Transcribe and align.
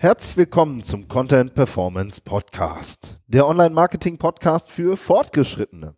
Herzlich 0.00 0.36
willkommen 0.36 0.84
zum 0.84 1.08
Content 1.08 1.54
Performance 1.54 2.20
Podcast, 2.20 3.18
der 3.26 3.48
Online-Marketing-Podcast 3.48 4.70
für 4.70 4.96
Fortgeschrittene. 4.96 5.96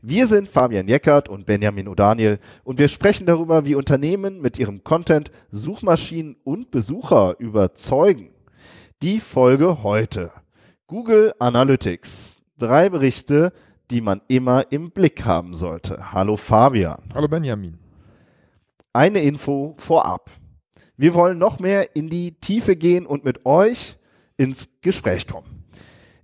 Wir 0.00 0.26
sind 0.26 0.48
Fabian 0.48 0.88
Jeckert 0.88 1.28
und 1.28 1.44
Benjamin 1.44 1.86
O'Daniel 1.86 2.38
und 2.64 2.78
wir 2.78 2.88
sprechen 2.88 3.26
darüber, 3.26 3.66
wie 3.66 3.74
Unternehmen 3.74 4.40
mit 4.40 4.58
ihrem 4.58 4.82
Content 4.84 5.30
Suchmaschinen 5.50 6.36
und 6.44 6.70
Besucher 6.70 7.38
überzeugen. 7.40 8.30
Die 9.02 9.20
Folge 9.20 9.82
heute. 9.82 10.32
Google 10.86 11.34
Analytics. 11.38 12.40
Drei 12.56 12.88
Berichte, 12.88 13.52
die 13.90 14.00
man 14.00 14.22
immer 14.28 14.72
im 14.72 14.92
Blick 14.92 15.26
haben 15.26 15.52
sollte. 15.52 16.14
Hallo 16.14 16.36
Fabian. 16.36 17.02
Hallo 17.12 17.28
Benjamin. 17.28 17.78
Eine 18.94 19.20
Info 19.20 19.74
vorab. 19.76 20.30
Wir 20.96 21.14
wollen 21.14 21.38
noch 21.38 21.58
mehr 21.58 21.96
in 21.96 22.08
die 22.08 22.32
Tiefe 22.32 22.76
gehen 22.76 23.06
und 23.06 23.24
mit 23.24 23.46
euch 23.46 23.96
ins 24.36 24.68
Gespräch 24.82 25.26
kommen. 25.26 25.64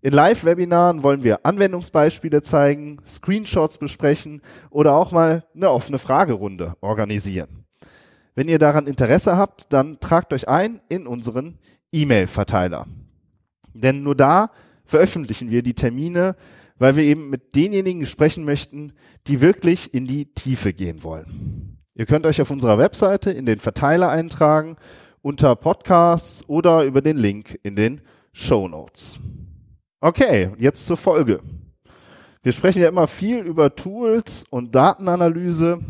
In 0.01 0.13
Live-Webinaren 0.13 1.03
wollen 1.03 1.25
wir 1.25 1.45
Anwendungsbeispiele 1.45 2.43
zeigen, 2.43 2.99
Screenshots 3.07 3.79
besprechen 3.79 4.43
oder 4.71 4.95
auch 4.95 5.11
mal 5.11 5.45
eine 5.55 5.71
offene 5.71 5.99
Fragerunde 5.99 6.77
organisieren. 6.81 7.65
Wenn 8.37 8.47
ihr 8.47 8.61
daran 8.61 8.87
Interesse 8.87 9.37
habt, 9.37 9.73
dann 9.73 9.99
tragt 9.99 10.33
euch 10.33 10.47
ein 10.49 10.81
in 10.89 11.09
unseren 11.09 11.59
E-Mail-Verteiler. 11.91 12.87
Denn 13.75 14.05
nur 14.05 14.15
da 14.15 14.53
veröffentlichen 14.85 15.51
wir 15.51 15.63
die 15.63 15.75
Termine, 15.75 16.37
weil 16.79 16.95
wir 16.95 17.03
eben 17.03 17.31
mit 17.31 17.57
denjenigen 17.57 18.07
sprechen 18.07 18.45
möchten, 18.45 18.93
die 19.27 19.41
wirklich 19.41 19.93
in 19.93 20.07
die 20.07 20.27
Tiefe 20.27 20.73
gehen 20.73 21.03
wollen. 21.03 21.68
Ihr 21.99 22.07
könnt 22.07 22.27
euch 22.27 22.41
auf 22.41 22.53
unserer 22.53 22.79
Webseite 22.79 23.33
in 23.33 23.45
den 23.45 23.59
Verteiler 23.59 24.09
eintragen 24.09 24.77
unter 25.21 25.57
Podcasts 25.57 26.49
oder 26.49 26.85
über 26.85 27.03
den 27.03 27.17
Link 27.17 27.59
in 27.65 27.75
den 27.75 28.03
Show 28.33 28.69
Notes. 28.69 29.19
Okay, 30.01 30.53
jetzt 30.59 30.87
zur 30.87 30.97
Folge. 30.97 31.41
Wir 32.41 32.53
sprechen 32.53 32.83
ja 32.83 32.89
immer 32.89 33.09
viel 33.09 33.39
über 33.39 33.75
Tools 33.75 34.45
und 34.49 34.77
Datenanalyse 34.77 35.81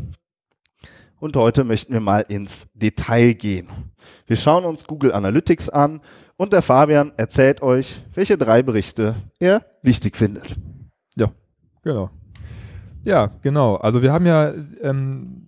und 1.21 1.37
heute 1.37 1.63
möchten 1.63 1.93
wir 1.93 2.01
mal 2.01 2.25
ins 2.27 2.69
Detail 2.73 3.35
gehen. 3.35 3.69
Wir 4.27 4.37
schauen 4.37 4.65
uns 4.65 4.87
Google 4.87 5.13
Analytics 5.13 5.69
an 5.69 6.01
und 6.39 6.55
der 6.55 6.63
Fabian 6.63 7.13
erzählt 7.19 7.61
euch, 7.61 8.03
welche 8.15 8.39
drei 8.39 8.63
Berichte 8.63 9.15
er 9.39 9.63
wichtig 9.83 10.17
findet. 10.17 10.57
Ja, 11.17 11.31
genau. 11.83 12.09
Ja, 13.05 13.27
genau. 13.43 13.77
Also 13.77 14.01
wir 14.01 14.11
haben 14.11 14.25
ja 14.25 14.55
ähm, 14.81 15.48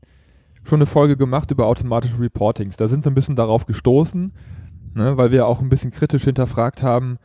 schon 0.64 0.78
eine 0.78 0.86
Folge 0.86 1.16
gemacht 1.16 1.50
über 1.50 1.66
automatische 1.66 2.18
Reportings. 2.20 2.76
Da 2.76 2.88
sind 2.88 3.04
wir 3.04 3.10
ein 3.10 3.14
bisschen 3.14 3.36
darauf 3.36 3.66
gestoßen, 3.66 4.32
ne, 4.94 5.16
weil 5.16 5.30
wir 5.30 5.46
auch 5.46 5.60
ein 5.60 5.68
bisschen 5.68 5.90
kritisch 5.90 6.24
hinterfragt 6.24 6.82
haben, 6.82 7.18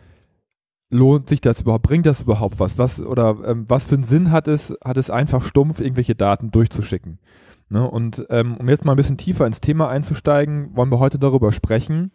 lohnt 0.89 1.29
sich 1.29 1.41
das 1.41 1.61
überhaupt, 1.61 1.83
bringt 1.83 2.05
das 2.05 2.21
überhaupt 2.21 2.59
was? 2.59 2.77
Was 2.77 3.01
oder 3.01 3.37
ähm, 3.45 3.65
was 3.67 3.85
für 3.85 3.95
einen 3.95 4.03
Sinn 4.03 4.31
hat 4.31 4.47
es, 4.47 4.75
hat 4.83 4.97
es 4.97 5.09
einfach 5.09 5.43
stumpf, 5.43 5.79
irgendwelche 5.79 6.15
Daten 6.15 6.51
durchzuschicken? 6.51 7.19
Ne? 7.69 7.89
Und 7.89 8.25
ähm, 8.29 8.57
um 8.57 8.69
jetzt 8.69 8.85
mal 8.85 8.93
ein 8.93 8.97
bisschen 8.97 9.17
tiefer 9.17 9.47
ins 9.47 9.61
Thema 9.61 9.89
einzusteigen, 9.89 10.75
wollen 10.75 10.91
wir 10.91 10.99
heute 10.99 11.19
darüber 11.19 11.51
sprechen, 11.51 12.11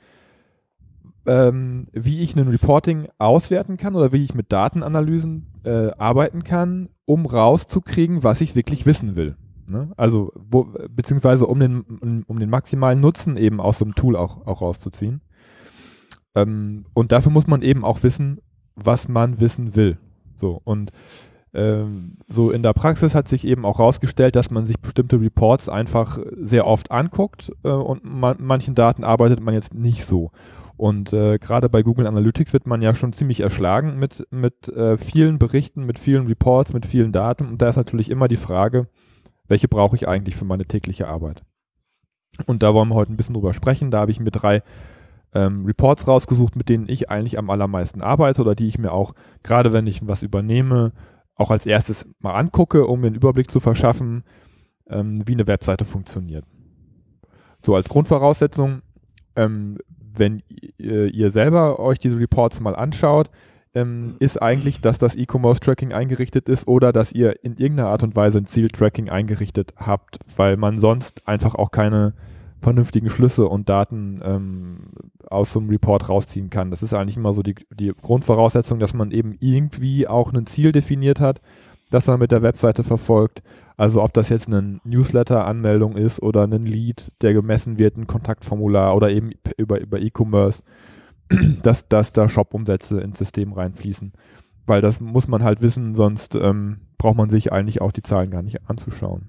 ähm, 1.26 1.88
wie 1.92 2.20
ich 2.20 2.34
ein 2.34 2.48
Reporting 2.48 3.08
auswerten 3.18 3.76
kann 3.76 3.94
oder 3.94 4.12
wie 4.12 4.24
ich 4.24 4.34
mit 4.34 4.52
Datenanalysen 4.52 5.46
äh, 5.64 5.90
arbeiten 5.98 6.44
kann, 6.44 6.88
um 7.04 7.26
rauszukriegen, 7.26 8.22
was 8.22 8.40
ich 8.40 8.54
wirklich 8.54 8.86
wissen 8.86 9.16
will. 9.16 9.36
Ne? 9.70 9.92
Also, 9.96 10.32
wo, 10.34 10.68
beziehungsweise 10.90 11.46
um 11.46 11.60
den, 11.60 12.24
um, 12.26 12.38
den 12.38 12.50
maximalen 12.50 13.00
Nutzen 13.00 13.36
eben 13.36 13.60
aus 13.60 13.78
so 13.78 13.84
einem 13.84 13.94
Tool 13.94 14.16
auch, 14.16 14.46
auch 14.46 14.60
rauszuziehen. 14.62 15.20
Ähm, 16.34 16.84
und 16.94 17.12
dafür 17.12 17.32
muss 17.32 17.46
man 17.46 17.62
eben 17.62 17.84
auch 17.84 18.02
wissen, 18.02 18.40
was 18.74 19.08
man 19.08 19.40
wissen 19.40 19.76
will. 19.76 19.98
So, 20.36 20.60
und 20.64 20.90
ähm, 21.52 22.18
so 22.28 22.50
in 22.50 22.62
der 22.62 22.72
Praxis 22.72 23.14
hat 23.14 23.26
sich 23.26 23.46
eben 23.46 23.64
auch 23.64 23.78
herausgestellt, 23.78 24.36
dass 24.36 24.50
man 24.50 24.66
sich 24.66 24.78
bestimmte 24.78 25.20
Reports 25.20 25.68
einfach 25.68 26.18
sehr 26.36 26.66
oft 26.66 26.90
anguckt 26.90 27.52
äh, 27.64 27.70
und 27.70 28.04
man, 28.04 28.36
manchen 28.38 28.74
Daten 28.74 29.04
arbeitet 29.04 29.40
man 29.40 29.54
jetzt 29.54 29.74
nicht 29.74 30.04
so. 30.04 30.30
Und 30.76 31.12
äh, 31.12 31.38
gerade 31.38 31.68
bei 31.68 31.82
Google 31.82 32.06
Analytics 32.06 32.54
wird 32.54 32.66
man 32.66 32.80
ja 32.80 32.94
schon 32.94 33.12
ziemlich 33.12 33.40
erschlagen 33.40 33.98
mit, 33.98 34.26
mit 34.30 34.68
äh, 34.68 34.96
vielen 34.96 35.38
Berichten, 35.38 35.84
mit 35.84 35.98
vielen 35.98 36.26
Reports, 36.26 36.72
mit 36.72 36.86
vielen 36.86 37.12
Daten. 37.12 37.48
Und 37.48 37.60
da 37.60 37.68
ist 37.68 37.76
natürlich 37.76 38.10
immer 38.10 38.28
die 38.28 38.38
Frage, 38.38 38.86
welche 39.50 39.66
brauche 39.66 39.96
ich 39.96 40.06
eigentlich 40.06 40.36
für 40.36 40.44
meine 40.44 40.64
tägliche 40.64 41.08
Arbeit? 41.08 41.42
Und 42.46 42.62
da 42.62 42.72
wollen 42.72 42.88
wir 42.88 42.94
heute 42.94 43.12
ein 43.12 43.16
bisschen 43.16 43.34
drüber 43.34 43.52
sprechen. 43.52 43.90
Da 43.90 43.98
habe 43.98 44.12
ich 44.12 44.20
mir 44.20 44.30
drei 44.30 44.62
ähm, 45.34 45.66
Reports 45.66 46.06
rausgesucht, 46.06 46.54
mit 46.54 46.68
denen 46.68 46.88
ich 46.88 47.10
eigentlich 47.10 47.36
am 47.36 47.50
allermeisten 47.50 48.00
arbeite 48.00 48.42
oder 48.42 48.54
die 48.54 48.68
ich 48.68 48.78
mir 48.78 48.92
auch, 48.92 49.12
gerade 49.42 49.72
wenn 49.72 49.88
ich 49.88 50.06
was 50.06 50.22
übernehme, 50.22 50.92
auch 51.34 51.50
als 51.50 51.66
erstes 51.66 52.06
mal 52.20 52.34
angucke, 52.34 52.86
um 52.86 53.00
mir 53.00 53.08
einen 53.08 53.16
Überblick 53.16 53.50
zu 53.50 53.58
verschaffen, 53.58 54.22
ähm, 54.88 55.26
wie 55.26 55.32
eine 55.32 55.48
Webseite 55.48 55.84
funktioniert. 55.84 56.44
So 57.66 57.74
als 57.74 57.88
Grundvoraussetzung, 57.88 58.82
ähm, 59.34 59.78
wenn 60.14 60.42
ihr, 60.78 61.12
ihr 61.12 61.30
selber 61.32 61.80
euch 61.80 61.98
diese 61.98 62.20
Reports 62.20 62.60
mal 62.60 62.76
anschaut, 62.76 63.30
ähm, 63.74 64.16
ist 64.18 64.40
eigentlich, 64.40 64.80
dass 64.80 64.98
das 64.98 65.14
E-Commerce-Tracking 65.14 65.92
eingerichtet 65.92 66.48
ist 66.48 66.66
oder 66.66 66.92
dass 66.92 67.12
ihr 67.12 67.44
in 67.44 67.56
irgendeiner 67.56 67.90
Art 67.90 68.02
und 68.02 68.16
Weise 68.16 68.38
ein 68.38 68.46
Ziel-Tracking 68.46 69.10
eingerichtet 69.10 69.74
habt, 69.76 70.18
weil 70.36 70.56
man 70.56 70.78
sonst 70.78 71.26
einfach 71.28 71.54
auch 71.54 71.70
keine 71.70 72.14
vernünftigen 72.60 73.08
Schlüsse 73.08 73.46
und 73.46 73.68
Daten 73.68 74.20
ähm, 74.22 74.78
aus 75.28 75.52
so 75.52 75.60
einem 75.60 75.70
Report 75.70 76.08
rausziehen 76.08 76.50
kann. 76.50 76.70
Das 76.70 76.82
ist 76.82 76.92
eigentlich 76.92 77.16
immer 77.16 77.32
so 77.32 77.42
die, 77.42 77.54
die 77.70 77.92
Grundvoraussetzung, 78.02 78.78
dass 78.78 78.92
man 78.92 79.12
eben 79.12 79.36
irgendwie 79.40 80.06
auch 80.06 80.32
ein 80.32 80.46
Ziel 80.46 80.72
definiert 80.72 81.20
hat, 81.20 81.40
das 81.90 82.06
man 82.06 82.18
mit 82.18 82.32
der 82.32 82.42
Webseite 82.42 82.84
verfolgt. 82.84 83.42
Also 83.76 84.02
ob 84.02 84.12
das 84.12 84.28
jetzt 84.28 84.48
eine 84.48 84.80
Newsletter-Anmeldung 84.84 85.96
ist 85.96 86.20
oder 86.20 86.42
ein 86.42 86.64
Lead, 86.64 87.12
der 87.22 87.32
gemessen 87.32 87.78
wird, 87.78 87.96
ein 87.96 88.06
Kontaktformular 88.06 88.94
oder 88.94 89.10
eben 89.10 89.30
über, 89.56 89.80
über 89.80 89.98
E-Commerce 90.00 90.62
dass, 91.62 91.88
dass 91.88 92.12
da 92.12 92.28
Shop-Umsätze 92.28 93.00
ins 93.00 93.18
System 93.18 93.52
reinfließen. 93.52 94.12
Weil 94.66 94.80
das 94.80 95.00
muss 95.00 95.28
man 95.28 95.42
halt 95.42 95.62
wissen, 95.62 95.94
sonst 95.94 96.34
ähm, 96.34 96.80
braucht 96.98 97.16
man 97.16 97.30
sich 97.30 97.52
eigentlich 97.52 97.80
auch 97.80 97.92
die 97.92 98.02
Zahlen 98.02 98.30
gar 98.30 98.42
nicht 98.42 98.68
anzuschauen. 98.68 99.28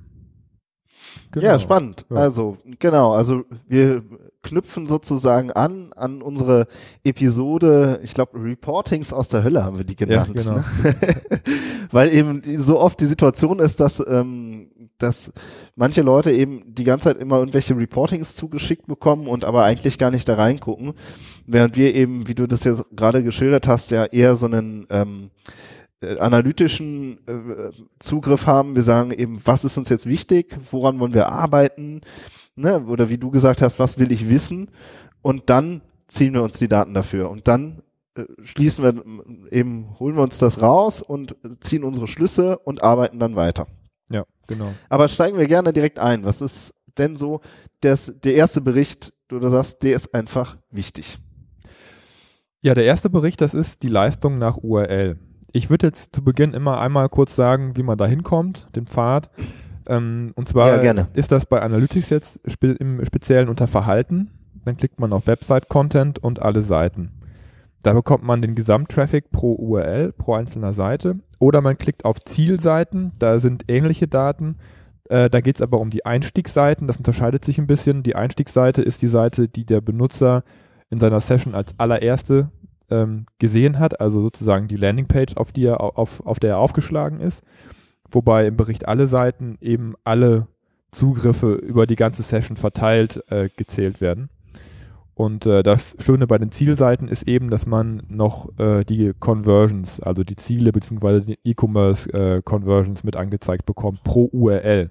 Genau. 1.31 1.45
Ja, 1.45 1.59
spannend. 1.59 2.06
Ja. 2.09 2.17
Also, 2.17 2.57
genau, 2.79 3.13
also 3.13 3.44
wir 3.67 4.03
knüpfen 4.44 4.88
sozusagen 4.88 5.51
an 5.51 5.94
an 5.94 6.22
unsere 6.22 6.67
Episode, 7.03 8.00
ich 8.03 8.13
glaube, 8.13 8.41
Reportings 8.41 9.13
aus 9.13 9.28
der 9.28 9.44
Hölle 9.44 9.63
haben 9.63 9.78
wir 9.78 9.85
die 9.85 9.95
genannt. 9.95 10.31
Ja, 10.35 10.44
genau. 10.44 10.56
ne? 10.56 10.63
Weil 11.91 12.13
eben 12.13 12.41
so 12.59 12.79
oft 12.79 13.00
die 13.00 13.06
Situation 13.06 13.59
ist, 13.59 13.79
dass 13.79 14.03
ähm, 14.06 14.71
dass 15.01 15.31
manche 15.75 16.01
Leute 16.01 16.31
eben 16.31 16.62
die 16.66 16.84
ganze 16.84 17.09
Zeit 17.09 17.17
immer 17.22 17.38
irgendwelche 17.38 17.75
Reportings 17.75 18.35
zugeschickt 18.35 18.88
bekommen 18.88 19.28
und 19.28 19.44
aber 19.44 19.63
eigentlich 19.63 19.97
gar 19.97 20.12
nicht 20.12 20.28
da 20.28 20.35
reingucken, 20.35 20.94
während 21.45 21.78
wir 21.78 21.95
eben, 21.95 22.28
wie 22.28 22.35
du 22.35 22.47
das 22.47 22.63
jetzt 22.63 22.84
gerade 22.95 23.23
geschildert 23.23 23.67
hast, 23.67 23.91
ja 23.91 24.06
eher 24.06 24.35
so 24.35 24.45
einen 24.45 24.88
ähm, 24.90 25.31
äh, 26.01 26.17
analytischen 26.17 27.19
äh, 27.28 27.72
Zugriff 28.00 28.47
haben. 28.47 28.75
Wir 28.75 28.84
sagen 28.84 29.11
eben, 29.11 29.40
was 29.45 29.63
ist 29.66 29.78
uns 29.78 29.90
jetzt 29.90 30.07
wichtig, 30.07 30.57
woran 30.72 31.00
wollen 31.00 31.13
wir 31.13 31.28
arbeiten, 31.28 32.01
ne? 32.56 32.84
oder 32.85 33.09
wie 33.09 33.17
du 33.17 33.29
gesagt 33.29 33.61
hast, 33.61 33.79
was 33.79 34.00
will 34.00 34.11
ich 34.11 34.29
wissen 34.29 34.69
und 35.22 35.50
dann 35.50 35.81
ziehen 36.08 36.34
wir 36.34 36.43
uns 36.43 36.58
die 36.58 36.67
Daten 36.67 36.93
dafür 36.93 37.29
und 37.29 37.47
dann 37.47 37.84
äh, 38.16 38.23
schließen 38.43 38.84
wir 38.84 39.52
eben, 39.52 39.99
holen 39.99 40.16
wir 40.16 40.23
uns 40.23 40.37
das 40.37 40.61
raus 40.61 41.02
und 41.02 41.35
ziehen 41.59 41.84
unsere 41.84 42.08
Schlüsse 42.08 42.58
und 42.58 42.84
arbeiten 42.84 43.20
dann 43.20 43.35
weiter. 43.35 43.67
Genau. 44.47 44.73
Aber 44.90 45.08
steigen 45.08 45.38
wir 45.38 45.47
gerne 45.47 45.73
direkt 45.73 45.99
ein. 45.99 46.26
Was 46.26 46.41
ist 46.41 46.73
denn 46.97 47.16
so 47.16 47.41
das, 47.82 48.14
der 48.23 48.35
erste 48.35 48.61
Bericht, 48.61 49.14
du 49.28 49.40
sagst, 49.49 49.84
der 49.84 49.96
ist 49.96 50.14
einfach 50.14 50.58
wichtig? 50.70 51.20
Ja, 52.61 52.73
der 52.73 52.85
erste 52.85 53.09
Bericht, 53.09 53.41
das 53.41 53.53
ist 53.53 53.82
die 53.82 53.88
Leistung 53.88 54.35
nach 54.35 54.58
URL. 54.58 55.17
Ich 55.52 55.70
würde 55.70 55.88
jetzt 55.88 56.16
zu 56.16 56.23
Beginn 56.23 56.53
immer 56.53 56.79
einmal 56.79 57.09
kurz 57.09 57.35
sagen, 57.35 57.76
wie 57.76 57.84
man 57.84 57.97
da 57.97 58.05
hinkommt, 58.05 58.67
den 58.76 58.85
Pfad. 58.85 59.29
Ähm, 59.88 60.32
und 60.35 60.47
zwar 60.47 60.84
ja, 60.84 61.08
ist 61.14 61.32
das 61.32 61.46
bei 61.46 61.61
Analytics 61.61 62.09
jetzt 62.09 62.40
spe 62.47 62.72
im 62.73 63.03
Speziellen 63.03 63.49
unter 63.49 63.67
Verhalten. 63.67 64.29
Dann 64.64 64.78
klickt 64.78 64.99
man 64.99 65.11
auf 65.11 65.26
Website-Content 65.26 66.20
und 66.20 66.41
alle 66.41 66.61
Seiten. 66.61 67.11
Da 67.82 67.93
bekommt 67.93 68.23
man 68.23 68.43
den 68.43 68.53
Gesamttraffic 68.53 69.32
pro 69.32 69.53
URL, 69.53 70.14
pro 70.14 70.35
einzelner 70.35 70.73
Seite. 70.73 71.20
Oder 71.41 71.61
man 71.61 71.76
klickt 71.76 72.05
auf 72.05 72.20
Zielseiten, 72.20 73.14
da 73.17 73.40
sind 73.40 73.64
ähnliche 73.67 74.08
Daten. 74.08 74.58
Äh, 75.09 75.28
da 75.28 75.41
geht 75.41 75.55
es 75.55 75.64
aber 75.64 75.79
um 75.79 75.90
die 75.90 76.05
Einstiegsseiten, 76.05 76.85
das 76.85 76.97
unterscheidet 76.97 77.43
sich 77.43 77.58
ein 77.58 77.66
bisschen. 77.66 78.03
Die 78.03 78.16
Einstiegsseite 78.16 78.84
ist 78.84 79.02
die 79.02 79.08
Seite, 79.08 79.47
die 79.47 79.66
der 79.66 79.82
Benutzer 79.82 80.43
in 80.91 80.99
seiner 80.99 81.20
Session 81.20 81.55
als 81.55 81.73
allererste 81.79 82.52
ähm, 82.91 83.26
gesehen 83.40 83.79
hat, 83.79 83.99
also 83.99 84.22
sozusagen 84.22 84.67
die 84.67 84.76
Landingpage, 84.76 85.35
auf, 85.35 85.52
die 85.52 85.66
er, 85.66 85.82
auf, 85.82 86.23
auf 86.28 86.40
der 86.40 86.52
er 86.52 86.58
aufgeschlagen 86.59 87.20
ist. 87.20 87.41
Wobei 88.11 88.46
im 88.46 88.55
Bericht 88.55 88.88
alle 88.88 89.08
Seiten 89.08 89.58
eben 89.61 89.96
alle 90.03 90.46
Zugriffe 90.91 91.53
über 91.53 91.88
die 91.88 91.96
ganze 91.96 92.22
Session 92.22 92.55
verteilt 92.55 93.23
äh, 93.32 93.49
gezählt 93.58 93.99
werden. 93.99 94.29
Und 95.22 95.46
äh, 95.46 95.62
das 95.62 95.96
Schöne 96.00 96.26
bei 96.26 96.40
den 96.40 96.52
Zielseiten 96.52 97.08
ist 97.08 97.28
eben, 97.28 97.52
dass 97.52 97.68
man 97.68 98.02
noch 98.08 98.50
äh, 98.58 98.84
die 98.84 99.14
Conversions, 99.20 100.00
also 100.00 100.23
die 100.23 100.35
Ziele 100.35 100.72
bzw. 100.72 101.20
die 101.20 101.40
E-Commerce-Conversions 101.44 103.02
äh, 103.02 103.06
mit 103.06 103.16
angezeigt 103.16 103.68
bekommt 103.68 104.03
pro 104.03 104.29
URL. 104.32 104.90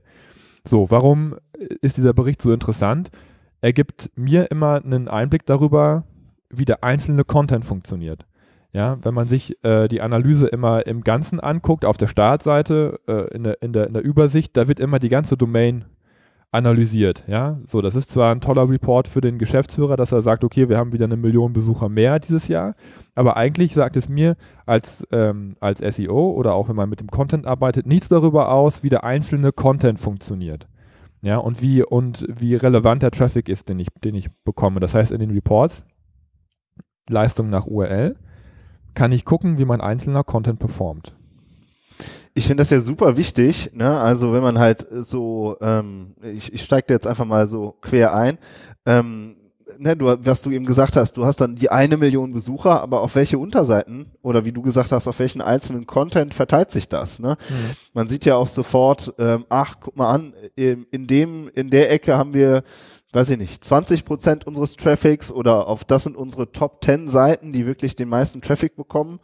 So, 0.64 0.88
warum 0.88 1.34
ist 1.82 1.96
dieser 1.96 2.12
Bericht 2.12 2.40
so 2.42 2.52
interessant? 2.52 3.10
Er 3.60 3.72
gibt 3.72 4.12
mir 4.14 4.52
immer 4.52 4.80
einen 4.84 5.08
Einblick 5.08 5.46
darüber, 5.46 6.04
wie 6.48 6.64
der 6.64 6.84
einzelne 6.84 7.24
Content 7.24 7.64
funktioniert. 7.64 8.24
Ja, 8.72 8.98
wenn 9.02 9.14
man 9.14 9.26
sich 9.26 9.56
äh, 9.64 9.88
die 9.88 10.00
Analyse 10.00 10.46
immer 10.46 10.86
im 10.86 11.02
Ganzen 11.02 11.40
anguckt, 11.40 11.84
auf 11.84 11.96
der 11.96 12.06
Startseite, 12.06 13.00
äh, 13.08 13.34
in, 13.34 13.42
der, 13.42 13.62
in, 13.62 13.72
der, 13.72 13.88
in 13.88 13.94
der 13.94 14.04
Übersicht, 14.04 14.56
da 14.56 14.68
wird 14.68 14.78
immer 14.78 15.00
die 15.00 15.08
ganze 15.08 15.36
Domain 15.36 15.86
analysiert. 16.52 17.24
Ja, 17.28 17.60
so, 17.64 17.80
das 17.80 17.94
ist 17.94 18.10
zwar 18.10 18.32
ein 18.32 18.40
toller 18.40 18.68
Report 18.68 19.06
für 19.06 19.20
den 19.20 19.38
Geschäftsführer, 19.38 19.96
dass 19.96 20.12
er 20.12 20.22
sagt, 20.22 20.42
okay, 20.42 20.68
wir 20.68 20.78
haben 20.78 20.92
wieder 20.92 21.04
eine 21.04 21.16
Million 21.16 21.52
Besucher 21.52 21.88
mehr 21.88 22.18
dieses 22.18 22.48
Jahr, 22.48 22.74
aber 23.14 23.36
eigentlich 23.36 23.74
sagt 23.74 23.96
es 23.96 24.08
mir 24.08 24.36
als, 24.66 25.06
ähm, 25.12 25.56
als 25.60 25.78
SEO 25.78 26.32
oder 26.32 26.54
auch 26.54 26.68
wenn 26.68 26.76
man 26.76 26.90
mit 26.90 27.00
dem 27.00 27.08
Content 27.08 27.46
arbeitet, 27.46 27.86
nichts 27.86 28.08
darüber 28.08 28.50
aus, 28.50 28.82
wie 28.82 28.88
der 28.88 29.04
einzelne 29.04 29.52
Content 29.52 30.00
funktioniert. 30.00 30.68
Ja, 31.22 31.36
und 31.36 31.60
wie, 31.60 31.84
und 31.84 32.26
wie 32.34 32.54
relevant 32.54 33.02
der 33.02 33.10
Traffic 33.10 33.48
ist, 33.48 33.68
den 33.68 33.78
ich, 33.78 33.88
den 34.02 34.14
ich 34.14 34.30
bekomme. 34.44 34.80
Das 34.80 34.94
heißt, 34.94 35.12
in 35.12 35.20
den 35.20 35.30
Reports, 35.30 35.84
Leistung 37.10 37.50
nach 37.50 37.66
URL, 37.66 38.16
kann 38.94 39.12
ich 39.12 39.26
gucken, 39.26 39.58
wie 39.58 39.66
mein 39.66 39.82
einzelner 39.82 40.24
Content 40.24 40.58
performt 40.58 41.14
ich 42.34 42.46
finde 42.46 42.62
das 42.62 42.70
ja 42.70 42.80
super 42.80 43.16
wichtig, 43.16 43.70
ne? 43.74 43.98
Also 43.98 44.32
wenn 44.32 44.42
man 44.42 44.58
halt 44.58 44.86
so, 44.90 45.56
ähm, 45.60 46.14
ich, 46.22 46.52
ich 46.52 46.62
steige 46.62 46.92
jetzt 46.92 47.06
einfach 47.06 47.24
mal 47.24 47.46
so 47.46 47.76
quer 47.80 48.14
ein, 48.14 48.38
ähm, 48.86 49.36
ne, 49.78 49.96
du, 49.96 50.06
was 50.06 50.42
du 50.42 50.50
eben 50.50 50.64
gesagt 50.64 50.96
hast, 50.96 51.16
du 51.16 51.24
hast 51.24 51.40
dann 51.40 51.56
die 51.56 51.70
eine 51.70 51.96
Million 51.96 52.32
Besucher, 52.32 52.80
aber 52.82 53.00
auf 53.00 53.14
welche 53.14 53.38
Unterseiten 53.38 54.12
oder 54.22 54.44
wie 54.44 54.52
du 54.52 54.62
gesagt 54.62 54.92
hast, 54.92 55.08
auf 55.08 55.18
welchen 55.18 55.40
einzelnen 55.40 55.86
Content 55.86 56.34
verteilt 56.34 56.70
sich 56.70 56.88
das? 56.88 57.18
Ne? 57.18 57.36
Mhm. 57.48 57.70
Man 57.94 58.08
sieht 58.08 58.24
ja 58.24 58.36
auch 58.36 58.48
sofort, 58.48 59.12
ähm, 59.18 59.44
ach, 59.48 59.76
guck 59.80 59.96
mal 59.96 60.12
an, 60.12 60.34
in, 60.54 60.86
in 60.90 61.06
dem, 61.06 61.50
in 61.54 61.70
der 61.70 61.90
Ecke 61.90 62.16
haben 62.16 62.34
wir 62.34 62.62
weiß 63.12 63.30
ich 63.30 63.38
nicht, 63.38 63.64
20 63.64 64.04
Prozent 64.04 64.46
unseres 64.46 64.76
Traffics 64.76 65.32
oder 65.32 65.66
auf 65.66 65.84
das 65.84 66.04
sind 66.04 66.16
unsere 66.16 66.52
Top 66.52 66.84
10 66.84 67.08
Seiten, 67.08 67.52
die 67.52 67.66
wirklich 67.66 67.96
den 67.96 68.08
meisten 68.08 68.40
Traffic 68.40 68.76
bekommen. 68.76 69.18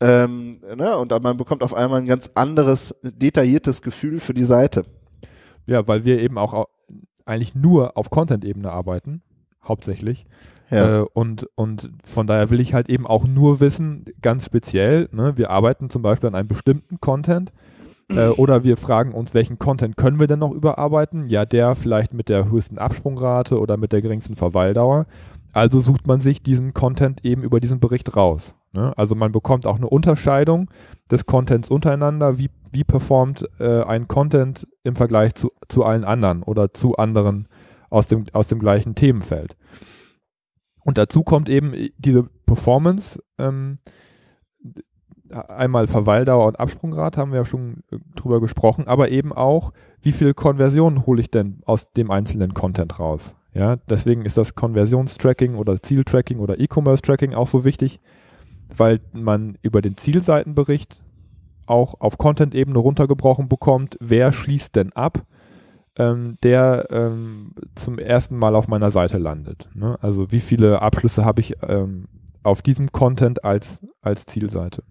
Ähm, 0.00 0.60
ne? 0.76 0.96
Und 0.96 1.10
man 1.22 1.36
bekommt 1.36 1.62
auf 1.62 1.74
einmal 1.74 2.00
ein 2.00 2.06
ganz 2.06 2.30
anderes, 2.34 2.94
detailliertes 3.02 3.82
Gefühl 3.82 4.20
für 4.20 4.34
die 4.34 4.44
Seite. 4.44 4.84
Ja, 5.66 5.86
weil 5.86 6.04
wir 6.04 6.20
eben 6.20 6.38
auch 6.38 6.68
eigentlich 7.26 7.54
nur 7.54 7.96
auf 7.96 8.10
Content-Ebene 8.10 8.70
arbeiten, 8.70 9.22
hauptsächlich. 9.62 10.26
Ja. 10.70 11.00
Äh, 11.00 11.06
und, 11.12 11.48
und 11.54 11.90
von 12.04 12.26
daher 12.26 12.50
will 12.50 12.60
ich 12.60 12.74
halt 12.74 12.88
eben 12.88 13.06
auch 13.06 13.26
nur 13.26 13.60
wissen, 13.60 14.04
ganz 14.22 14.46
speziell, 14.46 15.08
ne, 15.12 15.36
wir 15.36 15.50
arbeiten 15.50 15.90
zum 15.90 16.02
Beispiel 16.02 16.28
an 16.28 16.34
einem 16.34 16.48
bestimmten 16.48 17.00
Content 17.00 17.52
äh, 18.08 18.28
oder 18.28 18.64
wir 18.64 18.76
fragen 18.76 19.12
uns, 19.12 19.34
welchen 19.34 19.58
Content 19.58 19.96
können 19.96 20.20
wir 20.20 20.26
denn 20.26 20.38
noch 20.38 20.52
überarbeiten? 20.52 21.28
Ja, 21.28 21.44
der 21.44 21.74
vielleicht 21.74 22.14
mit 22.14 22.28
der 22.28 22.50
höchsten 22.50 22.78
Absprungrate 22.78 23.58
oder 23.58 23.76
mit 23.76 23.92
der 23.92 24.02
geringsten 24.02 24.36
Verweildauer. 24.36 25.06
Also 25.52 25.80
sucht 25.80 26.06
man 26.06 26.20
sich 26.20 26.42
diesen 26.42 26.74
Content 26.74 27.24
eben 27.24 27.42
über 27.42 27.60
diesen 27.60 27.80
Bericht 27.80 28.14
raus. 28.16 28.54
Ne? 28.72 28.92
Also 28.96 29.14
man 29.14 29.32
bekommt 29.32 29.66
auch 29.66 29.76
eine 29.76 29.88
Unterscheidung 29.88 30.70
des 31.10 31.26
Contents 31.26 31.70
untereinander. 31.70 32.38
Wie, 32.38 32.50
wie 32.70 32.84
performt 32.84 33.48
äh, 33.58 33.82
ein 33.82 34.08
Content 34.08 34.66
im 34.84 34.96
Vergleich 34.96 35.34
zu, 35.34 35.52
zu 35.68 35.84
allen 35.84 36.04
anderen 36.04 36.42
oder 36.42 36.72
zu 36.72 36.96
anderen 36.96 37.48
aus 37.90 38.06
dem, 38.06 38.26
aus 38.32 38.48
dem 38.48 38.58
gleichen 38.58 38.94
Themenfeld. 38.94 39.56
Und 40.84 40.98
dazu 40.98 41.22
kommt 41.22 41.48
eben 41.48 41.74
diese 41.98 42.24
Performance. 42.46 43.22
Ähm, 43.38 43.76
einmal 45.30 45.86
Verweildauer 45.86 46.46
und 46.46 46.60
Absprungrate 46.60 47.20
haben 47.20 47.32
wir 47.32 47.40
ja 47.40 47.44
schon 47.44 47.82
äh, 47.90 47.98
drüber 48.14 48.40
gesprochen, 48.40 48.86
aber 48.86 49.10
eben 49.10 49.32
auch, 49.32 49.72
wie 50.00 50.12
viel 50.12 50.34
Konversionen 50.34 51.06
hole 51.06 51.20
ich 51.20 51.30
denn 51.30 51.60
aus 51.66 51.92
dem 51.92 52.10
einzelnen 52.10 52.54
Content 52.54 52.98
raus? 52.98 53.34
Ja, 53.52 53.76
deswegen 53.76 54.24
ist 54.24 54.38
das 54.38 54.54
Konversionstracking 54.54 55.56
oder 55.56 55.82
Zieltracking 55.82 56.38
oder 56.38 56.60
E-Commerce-Tracking 56.60 57.34
auch 57.34 57.48
so 57.48 57.64
wichtig, 57.64 58.00
weil 58.76 59.00
man 59.12 59.56
über 59.62 59.82
den 59.82 59.96
Zielseitenbericht 59.96 61.02
auch 61.66 62.00
auf 62.00 62.18
Content-Ebene 62.18 62.78
runtergebrochen 62.78 63.48
bekommt, 63.48 63.96
wer 64.00 64.32
schließt 64.32 64.74
denn 64.76 64.92
ab, 64.92 65.24
ähm, 65.96 66.38
der 66.42 66.86
ähm, 66.90 67.52
zum 67.74 67.98
ersten 67.98 68.36
Mal 68.36 68.54
auf 68.54 68.68
meiner 68.68 68.90
Seite 68.90 69.18
landet. 69.18 69.68
Ne? 69.74 69.98
Also 70.00 70.30
wie 70.32 70.40
viele 70.40 70.80
Abschlüsse 70.80 71.24
habe 71.24 71.40
ich 71.40 71.56
ähm, 71.62 72.06
auf 72.42 72.62
diesem 72.62 72.92
Content 72.92 73.44
als, 73.44 73.80
als 74.00 74.24
Zielseite. 74.26 74.82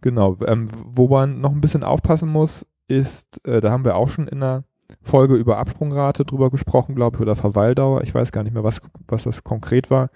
Genau, 0.00 0.36
ähm, 0.46 0.66
wo 0.84 1.08
man 1.08 1.40
noch 1.40 1.52
ein 1.52 1.60
bisschen 1.60 1.84
aufpassen 1.84 2.28
muss, 2.28 2.66
ist, 2.88 3.44
äh, 3.46 3.60
da 3.60 3.70
haben 3.70 3.84
wir 3.84 3.96
auch 3.96 4.08
schon 4.08 4.28
in 4.28 4.40
der 4.40 4.64
Folge 5.00 5.36
über 5.36 5.58
Absprungrate 5.58 6.24
drüber 6.24 6.50
gesprochen, 6.50 6.94
glaube 6.94 7.16
ich, 7.16 7.22
oder 7.22 7.36
Verweildauer. 7.36 8.02
Ich 8.02 8.14
weiß 8.14 8.32
gar 8.32 8.42
nicht 8.42 8.52
mehr, 8.52 8.64
was, 8.64 8.80
was 9.08 9.22
das 9.24 9.42
konkret 9.42 9.90
war. 9.90 10.10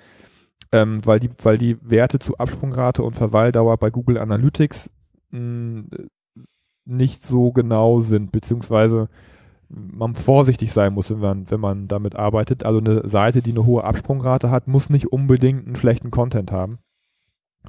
Ähm, 0.73 1.05
weil, 1.07 1.21
die, 1.21 1.31
weil 1.43 1.59
die 1.59 1.79
Werte 1.81 2.19
zu 2.19 2.39
Absprungrate 2.39 3.03
und 3.03 3.15
Verweildauer 3.15 3.77
bei 3.77 3.91
Google 3.91 4.19
Analytics 4.19 4.91
mh, 5.31 5.39
hm, 5.39 5.89
nicht 6.85 7.23
so 7.23 7.53
genau 7.53 8.01
sind, 8.01 8.33
beziehungsweise 8.33 9.09
man 9.69 10.15
vorsichtig 10.15 10.73
sein 10.73 10.93
muss, 10.93 11.11
wenn 11.11 11.19
man, 11.19 11.51
wenn 11.51 11.61
man 11.61 11.89
damit 11.89 12.15
arbeitet. 12.17 12.65
Also 12.65 12.79
eine 12.79 13.09
Seite, 13.09 13.43
die 13.43 13.51
eine 13.51 13.67
hohe 13.67 13.85
Absprungrate 13.85 14.51
hat, 14.51 14.69
muss 14.69 14.91
nicht 14.91 15.07
unbedingt 15.13 15.67
einen 15.67 15.77
schlechten 15.77 16.13
Content 16.13 16.53
haben, 16.53 16.79